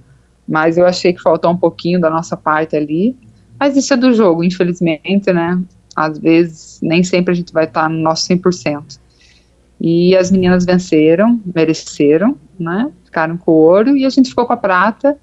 Mas 0.48 0.78
eu 0.78 0.86
achei 0.86 1.12
que 1.12 1.22
faltou 1.22 1.52
um 1.52 1.58
pouquinho 1.58 2.00
da 2.00 2.10
nossa 2.10 2.38
parte 2.38 2.78
ali. 2.78 3.14
Mas 3.60 3.76
isso 3.76 3.94
é 3.94 3.98
do 3.98 4.14
jogo, 4.14 4.42
infelizmente, 4.42 5.34
né? 5.34 5.62
Às 5.94 6.18
vezes, 6.18 6.80
nem 6.82 7.04
sempre 7.04 7.34
a 7.34 7.36
gente 7.36 7.52
vai 7.52 7.66
estar 7.66 7.90
no 7.90 8.00
nosso 8.00 8.26
100%. 8.26 9.00
E 9.80 10.16
as 10.16 10.30
meninas 10.30 10.66
venceram, 10.66 11.40
mereceram, 11.56 12.36
né? 12.60 12.92
Ficaram 13.06 13.38
com 13.38 13.52
o 13.52 13.56
ouro 13.56 13.96
e 13.96 14.06
a 14.06 14.10
gente 14.10 14.30
ficou 14.30 14.46
com 14.46 14.54
a 14.54 14.58
prata. 14.58 15.18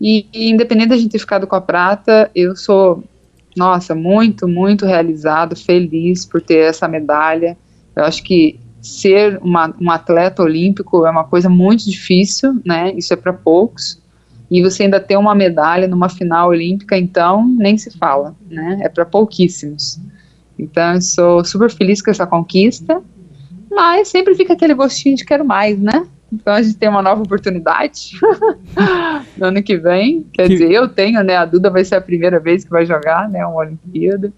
E, 0.00 0.26
e 0.32 0.50
independente 0.50 0.88
da 0.88 0.96
gente 0.96 1.12
ter 1.12 1.18
ficado 1.20 1.46
com 1.46 1.54
a 1.54 1.60
prata, 1.60 2.30
eu 2.34 2.56
sou, 2.56 3.04
nossa, 3.56 3.94
muito, 3.94 4.48
muito 4.48 4.84
realizado, 4.84 5.54
feliz 5.54 6.26
por 6.26 6.42
ter 6.42 6.68
essa 6.68 6.88
medalha. 6.88 7.56
Eu 7.94 8.04
acho 8.04 8.22
que 8.24 8.58
ser 8.82 9.38
uma, 9.40 9.72
um 9.80 9.90
atleta 9.90 10.42
olímpico 10.42 11.06
é 11.06 11.10
uma 11.10 11.24
coisa 11.24 11.48
muito 11.48 11.88
difícil, 11.88 12.60
né? 12.66 12.92
Isso 12.94 13.12
é 13.12 13.16
para 13.16 13.32
poucos. 13.32 14.02
E 14.50 14.60
você 14.60 14.82
ainda 14.82 15.00
ter 15.00 15.16
uma 15.16 15.34
medalha 15.34 15.86
numa 15.86 16.08
final 16.08 16.48
olímpica, 16.48 16.98
então 16.98 17.46
nem 17.46 17.78
se 17.78 17.96
fala, 17.96 18.34
né? 18.50 18.80
É 18.82 18.88
para 18.88 19.06
pouquíssimos. 19.06 20.00
Então 20.58 20.94
eu 20.94 21.00
sou 21.00 21.44
super 21.44 21.70
feliz 21.70 22.02
com 22.02 22.10
essa 22.10 22.26
conquista 22.26 23.00
mas 23.74 24.08
sempre 24.08 24.34
fica 24.34 24.52
aquele 24.52 24.74
gostinho 24.74 25.16
de 25.16 25.24
quero 25.24 25.44
mais, 25.44 25.78
né? 25.78 26.06
Então 26.32 26.52
a 26.52 26.62
gente 26.62 26.76
tem 26.76 26.88
uma 26.88 27.02
nova 27.02 27.22
oportunidade 27.22 28.18
no 29.36 29.46
ano 29.46 29.62
que 29.62 29.76
vem. 29.76 30.26
Quer 30.32 30.48
que... 30.48 30.54
dizer, 30.54 30.72
eu 30.72 30.88
tenho, 30.88 31.22
né? 31.22 31.36
A 31.36 31.44
Duda 31.44 31.70
vai 31.70 31.84
ser 31.84 31.94
a 31.96 32.00
primeira 32.00 32.40
vez 32.40 32.64
que 32.64 32.70
vai 32.70 32.84
jogar, 32.84 33.28
né? 33.28 33.44
Uma 33.46 33.56
Olimpíada. 33.56 34.32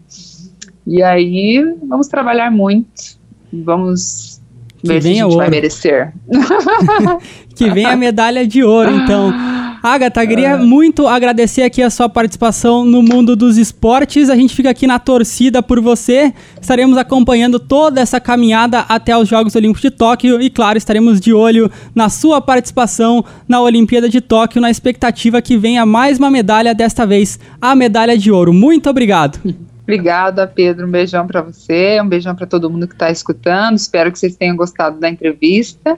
E 0.86 1.02
aí 1.02 1.64
vamos 1.88 2.08
trabalhar 2.08 2.50
muito. 2.50 3.16
Vamos 3.52 4.40
ver 4.84 4.96
que 4.96 5.02
se 5.02 5.08
a 5.08 5.14
gente 5.24 5.36
vai 5.36 5.50
merecer. 5.50 6.12
que 7.56 7.70
vem 7.70 7.86
a 7.86 7.96
medalha 7.96 8.46
de 8.46 8.62
ouro, 8.62 8.90
então. 8.90 9.32
Agatha, 9.86 10.26
queria 10.26 10.48
é. 10.48 10.56
muito 10.56 11.06
agradecer 11.06 11.62
aqui 11.62 11.80
a 11.80 11.88
sua 11.88 12.08
participação 12.08 12.84
no 12.84 13.04
mundo 13.04 13.36
dos 13.36 13.56
esportes. 13.56 14.28
A 14.28 14.34
gente 14.34 14.52
fica 14.52 14.68
aqui 14.68 14.84
na 14.84 14.98
torcida 14.98 15.62
por 15.62 15.80
você. 15.80 16.34
Estaremos 16.60 16.98
acompanhando 16.98 17.60
toda 17.60 18.00
essa 18.00 18.18
caminhada 18.18 18.80
até 18.80 19.16
os 19.16 19.28
Jogos 19.28 19.54
Olímpicos 19.54 19.82
de 19.82 19.92
Tóquio 19.92 20.42
e, 20.42 20.50
claro, 20.50 20.76
estaremos 20.76 21.20
de 21.20 21.32
olho 21.32 21.70
na 21.94 22.08
sua 22.08 22.40
participação 22.40 23.24
na 23.48 23.60
Olimpíada 23.60 24.08
de 24.08 24.20
Tóquio, 24.20 24.60
na 24.60 24.72
expectativa 24.72 25.40
que 25.40 25.56
venha 25.56 25.86
mais 25.86 26.18
uma 26.18 26.32
medalha, 26.32 26.74
desta 26.74 27.06
vez 27.06 27.38
a 27.62 27.76
medalha 27.76 28.18
de 28.18 28.32
ouro. 28.32 28.52
Muito 28.52 28.90
obrigado. 28.90 29.38
Obrigada, 29.84 30.48
Pedro. 30.48 30.88
Um 30.88 30.90
beijão 30.90 31.28
para 31.28 31.42
você, 31.42 32.00
um 32.02 32.08
beijão 32.08 32.34
para 32.34 32.44
todo 32.44 32.68
mundo 32.68 32.88
que 32.88 32.94
está 32.94 33.08
escutando. 33.08 33.76
Espero 33.76 34.10
que 34.10 34.18
vocês 34.18 34.34
tenham 34.34 34.56
gostado 34.56 34.98
da 34.98 35.08
entrevista. 35.08 35.96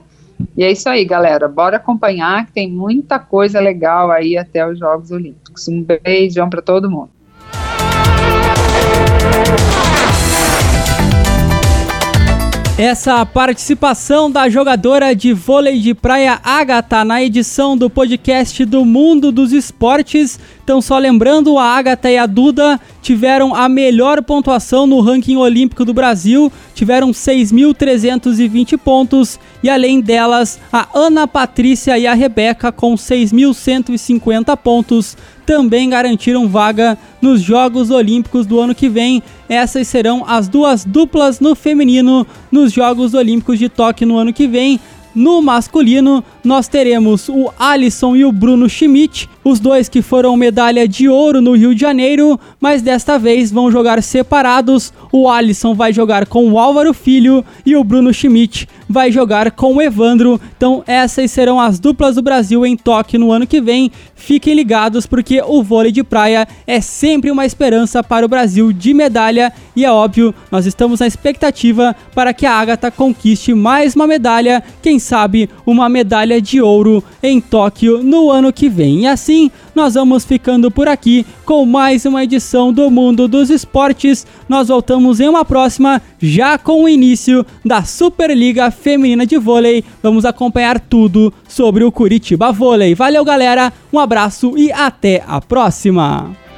E 0.55 0.63
é 0.63 0.71
isso 0.71 0.89
aí, 0.89 1.05
galera. 1.05 1.47
Bora 1.47 1.77
acompanhar 1.77 2.45
que 2.45 2.51
tem 2.51 2.69
muita 2.69 3.19
coisa 3.19 3.59
legal 3.59 4.11
aí 4.11 4.37
até 4.37 4.67
os 4.67 4.77
Jogos 4.77 5.11
Olímpicos. 5.11 5.67
Um 5.67 5.83
beijão 5.83 6.49
para 6.49 6.61
todo 6.61 6.89
mundo. 6.89 7.09
Essa 12.79 13.25
participação 13.25 14.31
da 14.31 14.47
jogadora 14.47 15.13
de 15.13 15.33
vôlei 15.33 15.79
de 15.79 15.93
praia 15.93 16.39
Agatha 16.41 17.03
na 17.03 17.21
edição 17.21 17.77
do 17.77 17.89
podcast 17.89 18.63
do 18.63 18.85
Mundo 18.85 19.33
dos 19.33 19.51
Esportes. 19.51 20.39
Então, 20.69 20.83
só 20.83 20.99
lembrando, 20.99 21.57
a 21.57 21.63
Agatha 21.63 22.11
e 22.11 22.17
a 22.19 22.27
Duda 22.27 22.79
tiveram 23.01 23.55
a 23.55 23.67
melhor 23.67 24.21
pontuação 24.21 24.85
no 24.85 25.01
ranking 25.01 25.35
olímpico 25.35 25.83
do 25.83 25.95
Brasil, 25.95 26.51
tiveram 26.75 27.09
6.320 27.09 28.77
pontos, 28.77 29.39
e 29.63 29.69
além 29.69 29.99
delas, 29.99 30.59
a 30.71 30.87
Ana 30.93 31.27
Patrícia 31.27 31.97
e 31.97 32.05
a 32.05 32.13
Rebeca 32.13 32.71
com 32.71 32.93
6.150 32.93 34.55
pontos 34.57 35.17
também 35.43 35.89
garantiram 35.89 36.47
vaga 36.47 36.95
nos 37.19 37.41
Jogos 37.41 37.89
Olímpicos 37.89 38.45
do 38.45 38.59
ano 38.59 38.75
que 38.75 38.87
vem. 38.87 39.23
Essas 39.49 39.87
serão 39.87 40.23
as 40.27 40.47
duas 40.47 40.85
duplas 40.85 41.39
no 41.39 41.55
feminino 41.55 42.27
nos 42.51 42.71
Jogos 42.71 43.15
Olímpicos 43.15 43.57
de 43.57 43.67
Tóquio 43.67 44.07
no 44.07 44.19
ano 44.19 44.31
que 44.31 44.47
vem. 44.47 44.79
No 45.19 45.41
masculino, 45.41 46.23
nós 46.41 46.69
teremos 46.69 47.27
o 47.27 47.51
Alisson 47.59 48.15
e 48.15 48.23
o 48.23 48.31
Bruno 48.31 48.69
Schmidt, 48.69 49.29
os 49.43 49.59
dois 49.59 49.89
que 49.89 50.01
foram 50.01 50.37
medalha 50.37 50.87
de 50.87 51.09
ouro 51.09 51.41
no 51.41 51.57
Rio 51.57 51.75
de 51.75 51.81
Janeiro, 51.81 52.39
mas 52.57 52.81
desta 52.81 53.19
vez 53.19 53.51
vão 53.51 53.69
jogar 53.69 54.01
separados. 54.01 54.93
O 55.11 55.27
Alisson 55.27 55.75
vai 55.75 55.91
jogar 55.91 56.25
com 56.25 56.49
o 56.49 56.57
Álvaro 56.57 56.93
Filho 56.93 57.43
e 57.65 57.75
o 57.75 57.83
Bruno 57.83 58.13
Schmidt 58.13 58.65
vai 58.87 59.11
jogar 59.11 59.51
com 59.51 59.75
o 59.75 59.81
Evandro. 59.81 60.39
Então, 60.55 60.85
essas 60.87 61.29
serão 61.31 61.59
as 61.59 61.81
duplas 61.81 62.15
do 62.15 62.21
Brasil 62.21 62.65
em 62.65 62.77
Tóquio 62.77 63.19
no 63.19 63.29
ano 63.29 63.45
que 63.45 63.59
vem. 63.59 63.91
Fiquem 64.15 64.53
ligados 64.53 65.05
porque 65.05 65.41
o 65.45 65.61
vôlei 65.61 65.91
de 65.91 66.01
praia 66.01 66.47
é 66.65 66.79
sempre 66.79 67.29
uma 67.29 67.45
esperança 67.45 68.01
para 68.01 68.25
o 68.25 68.29
Brasil 68.29 68.71
de 68.71 68.93
medalha 68.93 69.51
e 69.79 69.85
é 69.85 69.91
óbvio, 69.91 70.35
nós 70.51 70.65
estamos 70.65 70.99
na 70.99 71.07
expectativa 71.07 71.95
para 72.13 72.33
que 72.33 72.45
a 72.45 72.51
Agatha 72.51 72.91
conquiste 72.91 73.53
mais 73.53 73.95
uma 73.95 74.05
medalha, 74.05 74.61
quem 74.81 74.99
sabe 74.99 75.49
uma 75.65 75.87
medalha 75.87 76.41
de 76.41 76.61
ouro 76.61 77.01
em 77.23 77.39
Tóquio 77.39 78.03
no 78.03 78.29
ano 78.29 78.51
que 78.51 78.67
vem. 78.67 79.03
E 79.03 79.07
assim, 79.07 79.49
nós 79.73 79.93
vamos 79.93 80.25
ficando 80.25 80.69
por 80.69 80.89
aqui 80.89 81.25
com 81.45 81.65
mais 81.65 82.03
uma 82.03 82.25
edição 82.25 82.73
do 82.73 82.91
Mundo 82.91 83.25
dos 83.25 83.49
Esportes. 83.49 84.27
Nós 84.49 84.67
voltamos 84.67 85.21
em 85.21 85.29
uma 85.29 85.45
próxima, 85.45 86.01
já 86.21 86.57
com 86.57 86.83
o 86.83 86.89
início 86.89 87.45
da 87.63 87.81
Superliga 87.81 88.71
Feminina 88.71 89.25
de 89.25 89.37
Vôlei. 89.37 89.81
Vamos 90.03 90.25
acompanhar 90.25 90.77
tudo 90.77 91.33
sobre 91.47 91.85
o 91.85 91.91
Curitiba 91.91 92.51
Vôlei. 92.51 92.93
Valeu, 92.93 93.23
galera, 93.23 93.71
um 93.93 93.99
abraço 93.99 94.57
e 94.57 94.73
até 94.73 95.23
a 95.25 95.39
próxima! 95.39 96.48